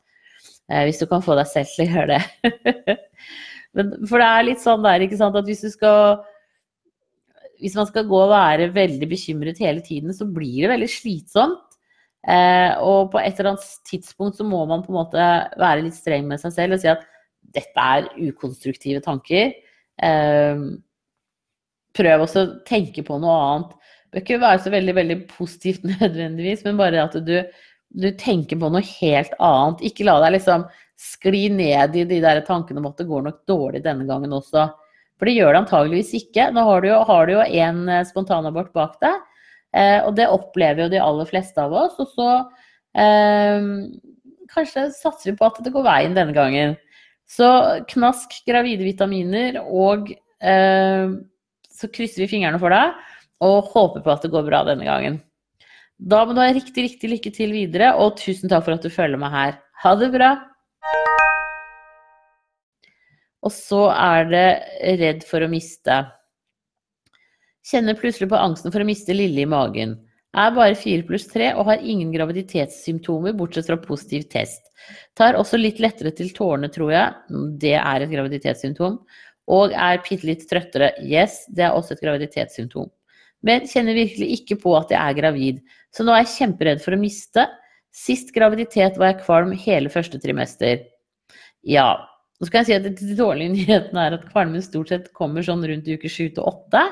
[0.70, 2.96] Uh, hvis du kan få deg selv til å gjøre det.
[3.76, 6.24] Men, for det er litt sånn der, ikke sant, at hvis du skal
[7.60, 11.62] Hvis man skal gå og være veldig bekymret hele tiden, så blir det veldig slitsomt.
[12.26, 15.26] Eh, og på et eller annet tidspunkt så må man på en måte
[15.60, 17.04] være litt streng med seg selv og si at
[17.54, 19.54] dette er ukonstruktive tanker.
[20.02, 20.64] Eh,
[21.96, 23.76] prøv også å tenke på noe annet.
[23.76, 27.38] Det bør ikke være så veldig, veldig positivt nødvendigvis, men bare at du,
[27.96, 29.86] du tenker på noe helt annet.
[29.88, 33.42] Ikke la deg liksom skli ned i de der tankene om at det går nok
[33.48, 34.68] dårlig denne gangen også.
[35.16, 36.50] For det gjør det antageligvis ikke.
[36.52, 39.20] Nå har du jo, har en eh, spontanabort bak deg,
[39.76, 41.96] eh, og det opplever jo de aller fleste av oss.
[42.02, 42.30] Og så
[43.00, 43.70] eh,
[44.52, 46.76] kanskje satser vi på at det går veien denne gangen.
[47.26, 47.48] Så
[47.90, 51.16] knask gravide vitaminer, og eh,
[51.76, 52.94] så krysser vi fingrene for deg
[53.44, 55.18] og håper på at det går bra denne gangen.
[55.96, 58.92] Da må du ha riktig, riktig lykke til videre, og tusen takk for at du
[58.92, 59.58] følger meg her.
[59.82, 60.34] Ha det bra!
[63.46, 64.48] Og så er det
[65.00, 66.00] redd for å miste.
[67.66, 69.96] Kjenner plutselig på angsten for å miste lille i magen.
[70.36, 74.66] Er bare 4 pluss 3 og har ingen graviditetssymptomer bortsett fra positiv test.
[75.16, 77.38] Tar også litt lettere til tårene, tror jeg.
[77.62, 78.98] Det er et graviditetssymptom.
[79.56, 80.90] Og er bitte litt trøttere.
[81.06, 82.90] Yes, det er også et graviditetssymptom.
[83.46, 85.62] Men kjenner virkelig ikke på at jeg er gravid.
[85.94, 87.46] Så nå er jeg kjemperedd for å miste.
[87.96, 90.84] Sist graviditet var jeg kvalm hele første trimester.
[91.66, 91.94] Ja.
[92.36, 95.64] Nå skal jeg si at De dårlige nyhetene er at kvalmen stort sett kommer sånn
[95.64, 96.84] rundt uke 7 til 8.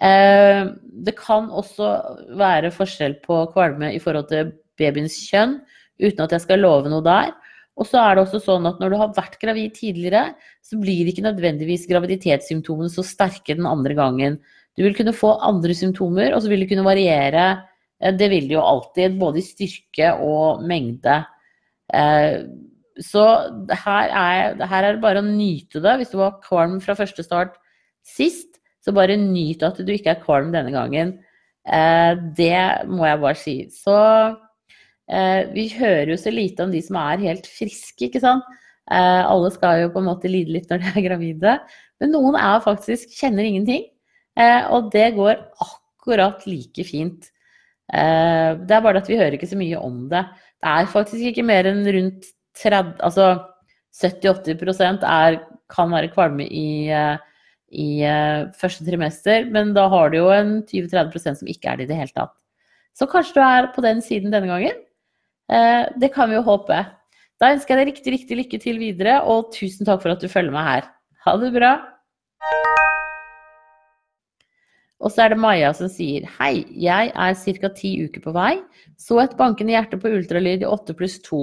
[0.00, 0.62] Eh,
[1.04, 1.90] det kan også
[2.38, 5.58] være forskjell på kvalme i forhold til babyens kjønn,
[6.00, 7.34] uten at jeg skal love noe der.
[7.80, 11.08] Og så er det også sånn at når du har vært gravid tidligere, så blir
[11.08, 14.38] ikke nødvendigvis graviditetssymptomene så sterke den andre gangen.
[14.76, 17.46] Du vil kunne få andre symptomer, og så vil det kunne variere.
[18.00, 21.20] Eh, det vil jo alltid, både i styrke og mengde.
[21.94, 22.42] Eh,
[23.00, 23.24] så
[23.84, 25.96] her er, her er det bare å nyte det.
[26.00, 27.58] Hvis du var kvalm fra første start
[28.06, 28.48] sist,
[28.80, 31.10] Så bare nyt at du ikke er kvalm denne gangen.
[31.68, 33.56] Eh, det må jeg bare si.
[33.68, 33.96] Så
[35.52, 38.46] vi hører jo så lite om de som er helt friske, ikke sant.
[38.88, 41.56] Alle skal jo på en måte lide litt når de er gravide.
[42.00, 43.84] Men noen er faktisk kjenner ingenting.
[44.72, 47.28] Og det går akkurat like fint.
[47.90, 50.22] Eh, det er bare at vi hører ikke så mye om det.
[50.60, 52.28] Det er faktisk ikke mer enn rundt
[52.60, 53.30] 30, altså
[54.00, 55.02] 70-80%
[55.70, 57.16] kan være kvalme i, eh,
[57.70, 57.90] i
[58.58, 61.98] første trimester, men da har du jo en 20-30 som ikke er det i det
[62.00, 62.34] hele tatt.
[62.98, 64.74] Så kanskje du er på den siden denne gangen.
[66.02, 66.80] Det kan vi jo håpe.
[67.40, 70.28] Da ønsker jeg deg riktig, riktig lykke til videre, og tusen takk for at du
[70.28, 70.90] følger meg her.
[71.24, 71.72] Ha det bra.
[75.00, 77.72] Og så er det Maja som sier Hei, jeg er ca.
[77.76, 78.60] ti uker på vei.
[79.00, 81.42] Så et bankende hjerte på ultralyd i 8 pluss 2.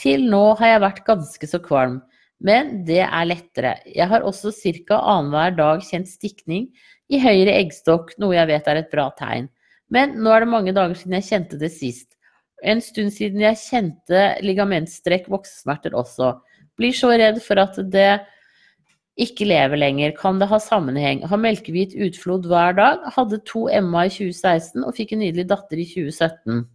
[0.00, 2.00] Til nå har jeg vært ganske så kvalm.
[2.40, 3.76] Men det er lettere.
[3.88, 4.52] Jeg har også
[4.88, 5.00] ca.
[5.00, 6.68] annenhver dag kjent stikning
[7.08, 9.48] i høyre eggstokk, noe jeg vet er et bra tegn.
[9.92, 12.16] Men nå er det mange dager siden jeg kjente det sist.
[12.64, 16.32] En stund siden jeg kjente ligamentstrekk, voksesmerter også.
[16.76, 18.10] Blir så redd for at det
[19.16, 21.22] ikke lever lenger, kan det ha sammenheng.
[21.24, 25.80] Har melkehvit utflod hver dag, hadde to Emma i 2016 og fikk en nydelig datter
[25.80, 26.66] i 2017.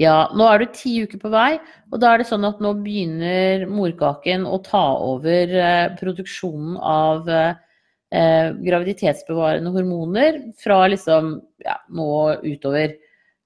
[0.00, 1.58] Ja, nå er du ti uker på vei,
[1.92, 7.28] og da er det sånn at nå begynner morkaken å ta over eh, produksjonen av
[7.28, 12.08] eh, graviditetsbevarende hormoner fra liksom ja, nå
[12.40, 12.96] utover.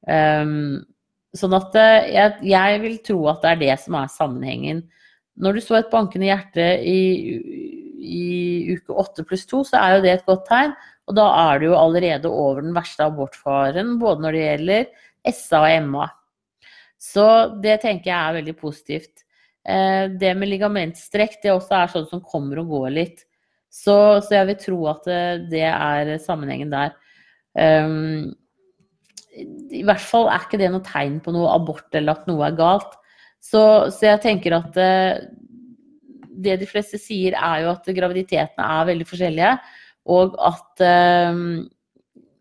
[0.06, 0.84] Um,
[1.34, 4.84] sånn at eh, jeg, jeg vil tro at det er det som er sammenhengen.
[5.42, 7.00] Når du så et bankende hjerte i,
[8.00, 10.72] i uke 8 pluss 2, så er jo det et godt tegn.
[11.06, 14.88] Og da er du jo allerede over den verste abortfaren, både når det gjelder
[15.36, 16.08] SA og MA.
[16.98, 17.26] Så
[17.62, 19.26] det tenker jeg er veldig positivt.
[19.66, 23.24] Eh, det med ligamentstrekk, det også er sånn som kommer og går litt.
[23.70, 23.94] Så,
[24.24, 26.94] så jeg vil tro at eh, det er sammenhengen der.
[27.56, 28.34] Um,
[29.32, 32.58] I hvert fall er ikke det noe tegn på noe abort eller at noe er
[32.58, 32.98] galt.
[33.46, 33.62] Så,
[33.94, 35.22] så jeg tenker at uh,
[36.36, 39.54] det de fleste sier, er jo at graviditetene er veldig forskjellige.
[40.16, 41.40] Og at uh,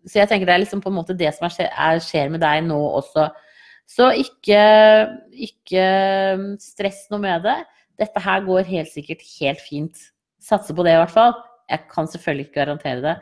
[0.06, 2.44] Så jeg tenker det er liksom på en måte det som er, er, skjer med
[2.44, 3.30] deg nå også.
[3.90, 4.60] Så ikke,
[5.48, 5.86] ikke
[6.62, 7.60] stress noe med det.
[8.02, 10.08] Dette her går helt sikkert helt fint.
[10.42, 11.36] Satser på det i hvert fall.
[11.70, 13.16] Jeg kan selvfølgelig ikke garantere det.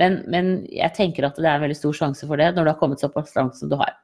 [0.00, 2.72] Men, men jeg tenker at det er en veldig stor sjanse for det når du
[2.72, 3.96] har kommet såpass langt som du har.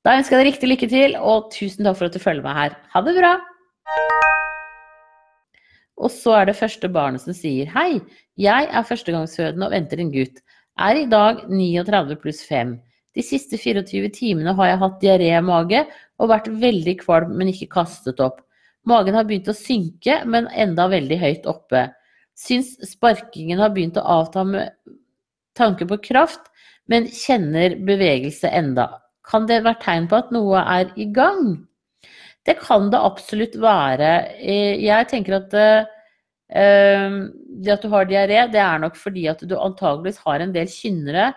[0.00, 2.56] Da ønsker jeg deg riktig lykke til, og tusen takk for at du følger meg
[2.56, 2.76] her.
[2.94, 3.34] Ha det bra!
[6.00, 7.98] Og så er det første barnet som sier hei,
[8.40, 10.40] jeg er førstegangsfødende og venter en gutt.
[10.80, 12.78] Er i dag 39 pluss 5.
[13.12, 15.82] De siste 24 timene har jeg hatt diaré i mage
[16.16, 18.40] og vært veldig kvalm, men ikke kastet opp.
[18.88, 21.84] Magen har begynt å synke, men enda veldig høyt oppe.
[22.40, 24.72] Syns sparkingen har begynt å avta med
[25.58, 26.48] tanke på kraft,
[26.88, 28.88] men kjenner bevegelse enda.
[29.30, 31.54] Kan det være tegn på at noe er i gang?
[32.46, 34.10] Det kan det absolutt være.
[34.40, 37.16] Eh, jeg tenker at uh,
[37.62, 40.70] det at du har diaré, det er nok fordi at du antageligvis har en del
[40.72, 41.30] kynnere.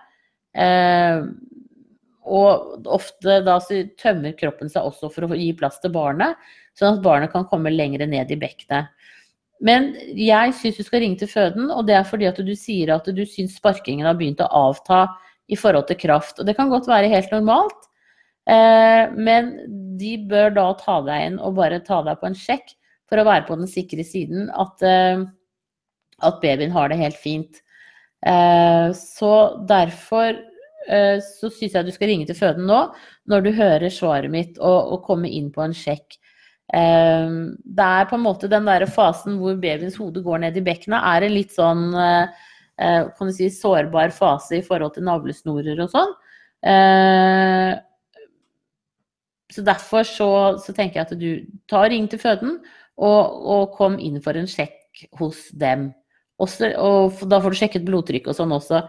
[2.24, 3.58] Og ofte da
[4.00, 6.40] tømmer kroppen seg også for å gi plass til barnet,
[6.78, 8.90] sånn at barnet kan komme lenger ned i bekkenet.
[9.64, 12.92] Men jeg syns du skal ringe til føden, og det er fordi at du sier
[12.96, 15.06] at du syns sparkingen har begynt å avta
[15.54, 16.40] i forhold til kraft.
[16.40, 17.90] Og det kan godt være helt normalt,
[18.50, 19.54] eh, men
[20.00, 22.74] de bør da ta deg inn og bare ta deg på en sjekk
[23.10, 25.26] for å være på den sikre siden at, eh,
[26.24, 27.62] at babyen har det helt fint.
[28.26, 29.36] Eh, så
[29.70, 30.50] derfor
[30.84, 32.78] så syns jeg du skal ringe til føden nå,
[33.32, 36.18] når du hører svaret mitt, og, og komme inn på en sjekk.
[36.68, 41.00] Det er på en måte den der fasen hvor babyens hode går ned i bekkenet,
[41.00, 41.86] er en litt sånn
[43.18, 46.14] kan du si, sårbar fase i forhold til navlesnorer og sånn.
[46.64, 47.72] Eh,
[49.54, 50.30] så derfor så,
[50.64, 51.30] så, tenker jeg at du
[51.70, 52.58] tar ring til føden
[52.98, 55.92] og, og kom inn for en sjekk hos dem.
[56.42, 58.82] Også, og da får du sjekket blodtrykk og sånn også.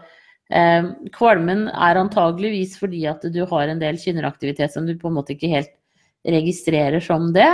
[0.53, 5.17] Eh, kvalmen er antageligvis fordi at du har en del kynneraktivitet som du på en
[5.19, 5.73] måte ikke helt
[6.25, 7.51] registrerer som det.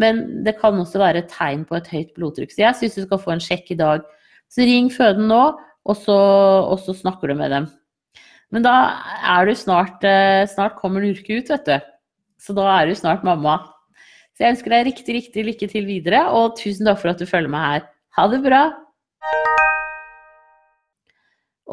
[0.00, 2.52] Men det kan også være et tegn på et høyt blodtrykk.
[2.52, 4.06] Så jeg syns du skal få en sjekk i dag.
[4.50, 5.42] Så ring føden nå
[5.84, 7.68] og så, og så, snakker du med dem.
[8.54, 8.74] Men da
[9.36, 11.90] er du snart eh, Snart kommer Nurke ut, vet du.
[12.40, 13.58] Så da er du snart mamma.
[14.34, 17.28] Så jeg ønsker deg riktig, riktig lykke til videre, og tusen takk for at du
[17.28, 17.84] følger meg her.
[18.18, 18.62] Ha det bra!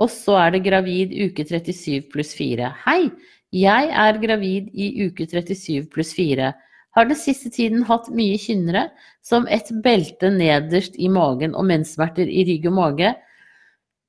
[0.02, 2.70] Og så er det gravid uke 37 pluss 4.
[2.86, 3.12] Hei!
[3.52, 6.52] Jeg er gravid i uke 37 pluss 4.
[6.96, 8.86] Har den siste tiden hatt mye kynnere,
[9.24, 13.12] som et belte nederst i magen og menssmerter i rygg og mage.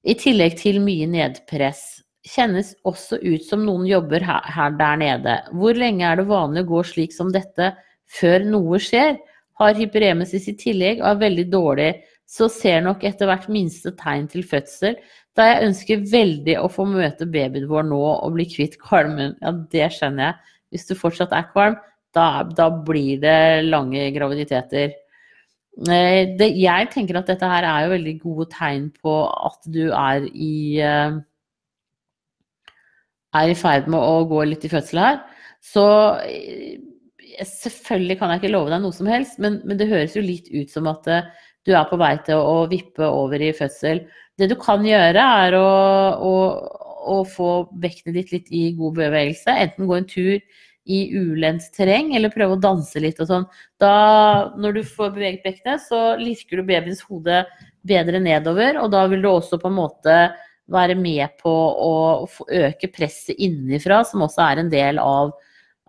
[0.02, 2.00] I tillegg til mye nedpress.
[2.26, 5.36] Kjennes også ut som noen jobber her, her der nede.
[5.54, 7.72] Hvor lenge er det vanlig å gå slik som dette
[8.18, 9.14] før noe skjer?
[9.62, 11.90] Har hyperemesis i tillegg og er veldig dårlig,
[12.26, 14.98] så ser nok etter hvert minste tegn til fødsel.
[15.38, 19.36] Da jeg ønsker veldig å få møte babyen vår nå og bli kvitt kvalmen.
[19.38, 20.56] Ja, det skjønner jeg.
[20.72, 21.78] Hvis du fortsatt er kvalm,
[22.16, 24.96] da, da blir det lange graviditeter.
[25.80, 29.86] Eh, det, jeg tenker at dette her er jo veldig gode tegn på at du
[29.88, 31.14] er i eh,
[33.32, 35.22] er i ferd med å gå litt i fødsel her.
[35.64, 35.84] Så
[36.28, 36.76] eh,
[37.48, 40.52] selvfølgelig kan jeg ikke love deg noe som helst, men, men det høres jo litt
[40.52, 41.08] ut som at
[41.64, 44.04] du er på vei til å vippe over i fødsel.
[44.36, 45.68] Det du kan gjøre, er å,
[46.20, 46.34] å,
[47.14, 47.50] å få
[47.80, 49.56] bekkenet ditt litt i god bevegelse.
[49.64, 50.36] Enten gå en tur
[50.84, 53.44] i ulendt terreng, eller prøve å danse litt og sånn.
[53.80, 53.92] Da,
[54.58, 57.44] når du får beveget bekkenet, så lirker du babyens hode
[57.86, 60.16] bedre nedover, og da vil du også på en måte
[60.72, 61.94] være med på å
[62.46, 65.34] øke presset innenfra, som også er en del av,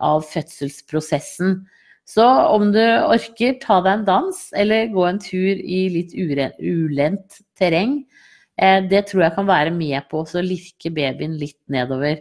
[0.02, 1.62] av fødselsprosessen.
[2.04, 7.40] Så om du orker, ta deg en dans, eller gå en tur i litt ulendt
[7.58, 8.02] terreng.
[8.60, 12.20] Eh, det tror jeg kan være med på å lirke babyen litt nedover.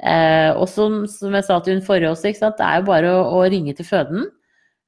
[0.00, 3.24] Eh, og som, som, jeg sa til hun forrige også, det er jo bare å,
[3.36, 4.24] å ringe til føden.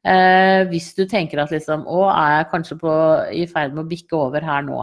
[0.08, 2.94] Eh, hvis du tenker at liksom Å, er jeg kanskje på,
[3.38, 4.80] i ferd med å bikke over her nå?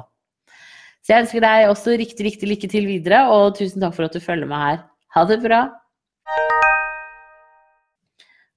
[1.03, 4.15] Så jeg ønsker deg også riktig, riktig lykke til videre, og tusen takk for at
[4.15, 4.81] du følger meg her.
[5.17, 5.63] Ha det bra!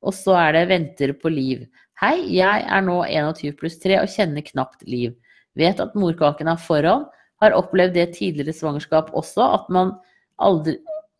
[0.02, 1.66] Og så er det 'Venter på liv'.
[2.02, 5.14] Hei, jeg er nå 21 pluss 3 og kjenner knapt liv.
[5.54, 7.06] Vet at morkaken er forhånd.
[7.42, 9.94] Har opplevd det tidligere svangerskap også, at man
[10.38, 10.76] aldri,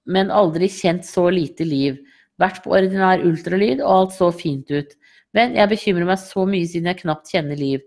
[0.07, 2.01] men aldri kjent så lite liv.
[2.41, 4.97] Vært på ordinær ultralyd, og alt så fint ut.
[5.37, 7.83] Men jeg bekymrer meg så mye siden jeg knapt kjenner liv.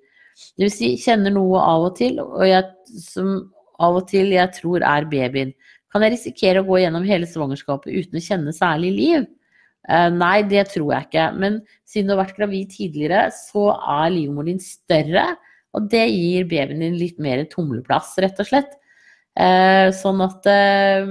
[0.55, 2.65] Det vil si, kjenner noe av og til, og jeg,
[3.03, 3.37] som
[3.83, 5.53] av og til jeg tror er babyen.
[5.91, 9.27] Kan jeg risikere å gå gjennom hele svangerskapet uten å kjenne særlig liv?
[9.87, 11.27] Eh, nei, det tror jeg ikke.
[11.39, 15.27] Men siden du har vært gravid tidligere, så er livmoren din større.
[15.75, 18.75] Og det gir babyen din litt mer tumleplass, rett og slett.
[19.35, 21.09] Eh, sånn at uh,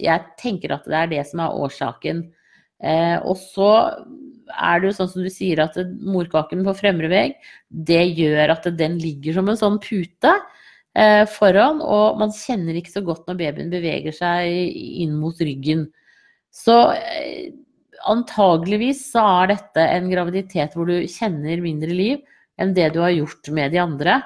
[0.00, 2.24] jeg tenker at det er det som er årsaken.
[3.24, 3.70] og så
[4.52, 7.38] er det jo sånn som du sier at morkaken på fremre vegg,
[7.70, 10.34] det gjør at den ligger som en sånn pute
[11.32, 14.52] foran, og man kjenner ikke så godt når babyen beveger seg
[15.02, 15.86] inn mot ryggen.
[16.52, 16.76] Så
[18.06, 22.22] antageligvis så er dette en graviditet hvor du kjenner mindre liv
[22.60, 24.20] enn det du har gjort med de andre.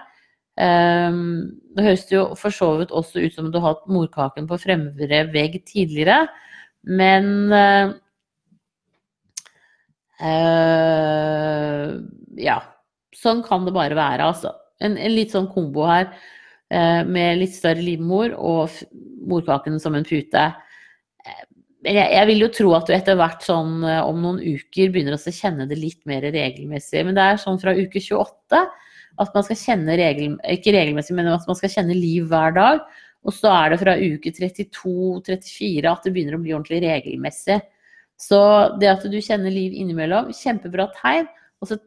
[0.60, 4.58] Um, det høres jo for så vidt også ut som du har hatt morkaken på
[4.60, 6.26] fremre vegg tidligere,
[6.84, 7.94] men uh,
[12.40, 12.58] Ja.
[13.20, 14.52] Sånn kan det bare være, altså.
[14.80, 18.76] En, en litt sånn kombo her uh, med litt større livmor og
[19.28, 20.44] morkaken som en pute
[21.80, 25.32] jeg, jeg, vil jo tro at du etter hvert sånn om noen uker begynner å
[25.32, 27.06] kjenne det litt mer regelmessig.
[27.06, 28.60] Men det er sånn fra uke 28
[29.20, 32.80] at man skal kjenne regel, ikke regelmessig, men at man skal kjenne liv hver dag.
[33.26, 37.58] Og så er det fra uke 32-34 at det begynner å bli ordentlig regelmessig.
[38.20, 38.40] Så
[38.80, 41.28] det at du kjenner liv innimellom, kjempebra tegn.
[41.60, 41.78] Og så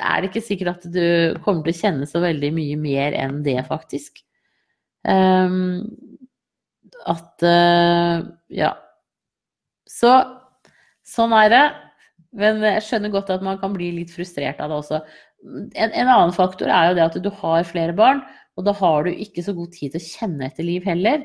[0.00, 3.42] er det ikke sikkert at du kommer til å kjenne så veldig mye mer enn
[3.46, 4.22] det, faktisk.
[5.06, 5.82] Um,
[7.10, 8.22] at uh,
[8.52, 8.74] Ja.
[9.92, 10.12] Så
[11.06, 11.64] sånn er det.
[12.32, 15.02] Men jeg skjønner godt at man kan bli litt frustrert av det også.
[15.42, 18.22] En, en, annen faktor er jo det at du har flere barn,
[18.58, 21.24] og da har du ikke så god tid til å kjenne etter liv heller.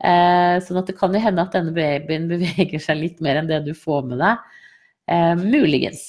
[0.00, 3.50] Eh, sånn at det kan jo hende at denne babyen beveger seg litt mer enn
[3.50, 4.48] det du får med deg.
[5.10, 6.06] Eh, muligens.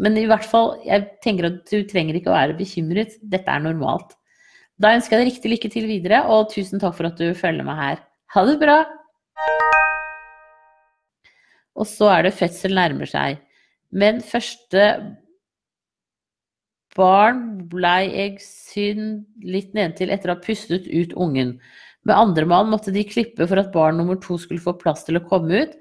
[0.00, 3.18] Men i hvert fall, jeg tenker at du trenger ikke å være bekymret.
[3.20, 4.14] Dette er normalt.
[4.80, 7.66] Da ønsker jeg deg riktig lykke til videre, og tusen takk for at du følger
[7.66, 8.00] meg her.
[8.32, 8.78] Ha det bra!
[11.80, 13.42] Og så er det fødsel nærmer seg.
[13.90, 14.86] Men første
[16.96, 21.58] barn blei jeg synd litt nedentil etter å ha pustet ut ungen.
[22.08, 25.20] Med andre mann måtte de klippe for at barn nummer to skulle få plass til
[25.20, 25.76] å komme ut.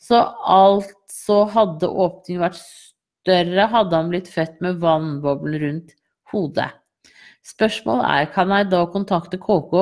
[0.00, 5.94] Så altså hadde åpningen vært større, hadde han blitt født med vannboblen rundt
[6.32, 6.70] hodet.
[7.44, 9.74] Spørsmålet er kan jeg da kontakte KK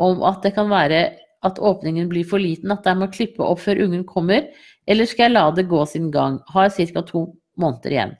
[0.00, 1.02] om at det kan være
[1.46, 4.50] at åpningen blir for liten, at jeg må klippe opp før ungen kommer,
[4.86, 6.38] eller skal jeg la det gå sin gang?
[6.52, 7.02] Har ca.
[7.02, 7.24] to
[7.56, 8.12] måneder igjen.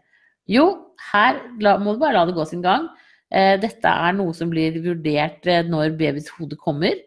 [0.48, 0.64] Jo,
[1.10, 1.38] her
[1.80, 2.88] må du bare la det gå sin gang.
[3.30, 6.98] Eh, dette er noe som blir vurdert eh, når babys hode kommer.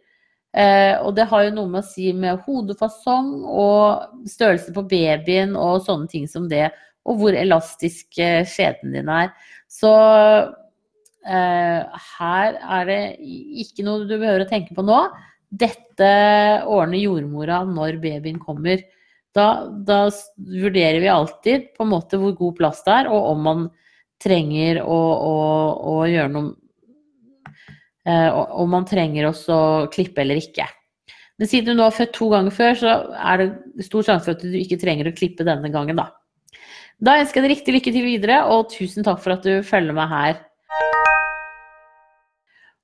[0.53, 5.57] Eh, og det har jo noe med å si med hodefasong og størrelse på babyen
[5.59, 6.69] og sånne ting som det.
[7.03, 9.33] Og hvor elastisk skjeden din er.
[9.67, 9.91] Så
[11.27, 15.03] eh, her er det ikke noe du behøver å tenke på nå.
[15.53, 16.09] Dette
[16.63, 18.79] ordner jordmora når babyen kommer.
[19.33, 20.05] Da, da
[20.37, 23.63] vurderer vi alltid på en måte hvor god plass det er, og om man
[24.23, 25.35] trenger å, å,
[25.93, 26.53] å gjøre noe
[28.07, 30.67] eh, Om man trenger også å klippe eller ikke.
[31.41, 34.37] Men siden du nå har født to ganger før, så er det stor sjanse for
[34.37, 36.11] at du ikke trenger å klippe denne gangen, da.
[37.03, 39.97] Da ønsker jeg deg riktig lykke til videre, og tusen takk for at du følger
[39.97, 40.41] meg her.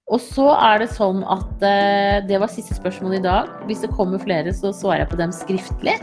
[0.10, 3.52] Og så er det sånn at eh, det var siste spørsmål i dag.
[3.70, 6.00] Hvis det kommer flere, så svarer jeg på dem skriftlig.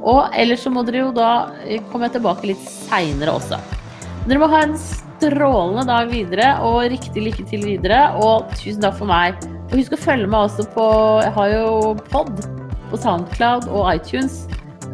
[0.00, 1.30] Og ellers så må dere jo da
[1.62, 3.60] eh, komme tilbake litt seinere også.
[4.30, 8.12] Dere må ha en strålende dag videre, og riktig lykke til videre.
[8.22, 9.42] Og tusen takk for meg.
[9.72, 10.86] Og husk å følge meg også på
[11.24, 11.74] Jeg har jo
[12.12, 12.30] pod
[12.92, 14.44] på Soundcloud og iTunes.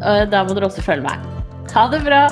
[0.01, 1.31] Eh, der må dere også følge meg.
[1.75, 2.25] Ha det bra!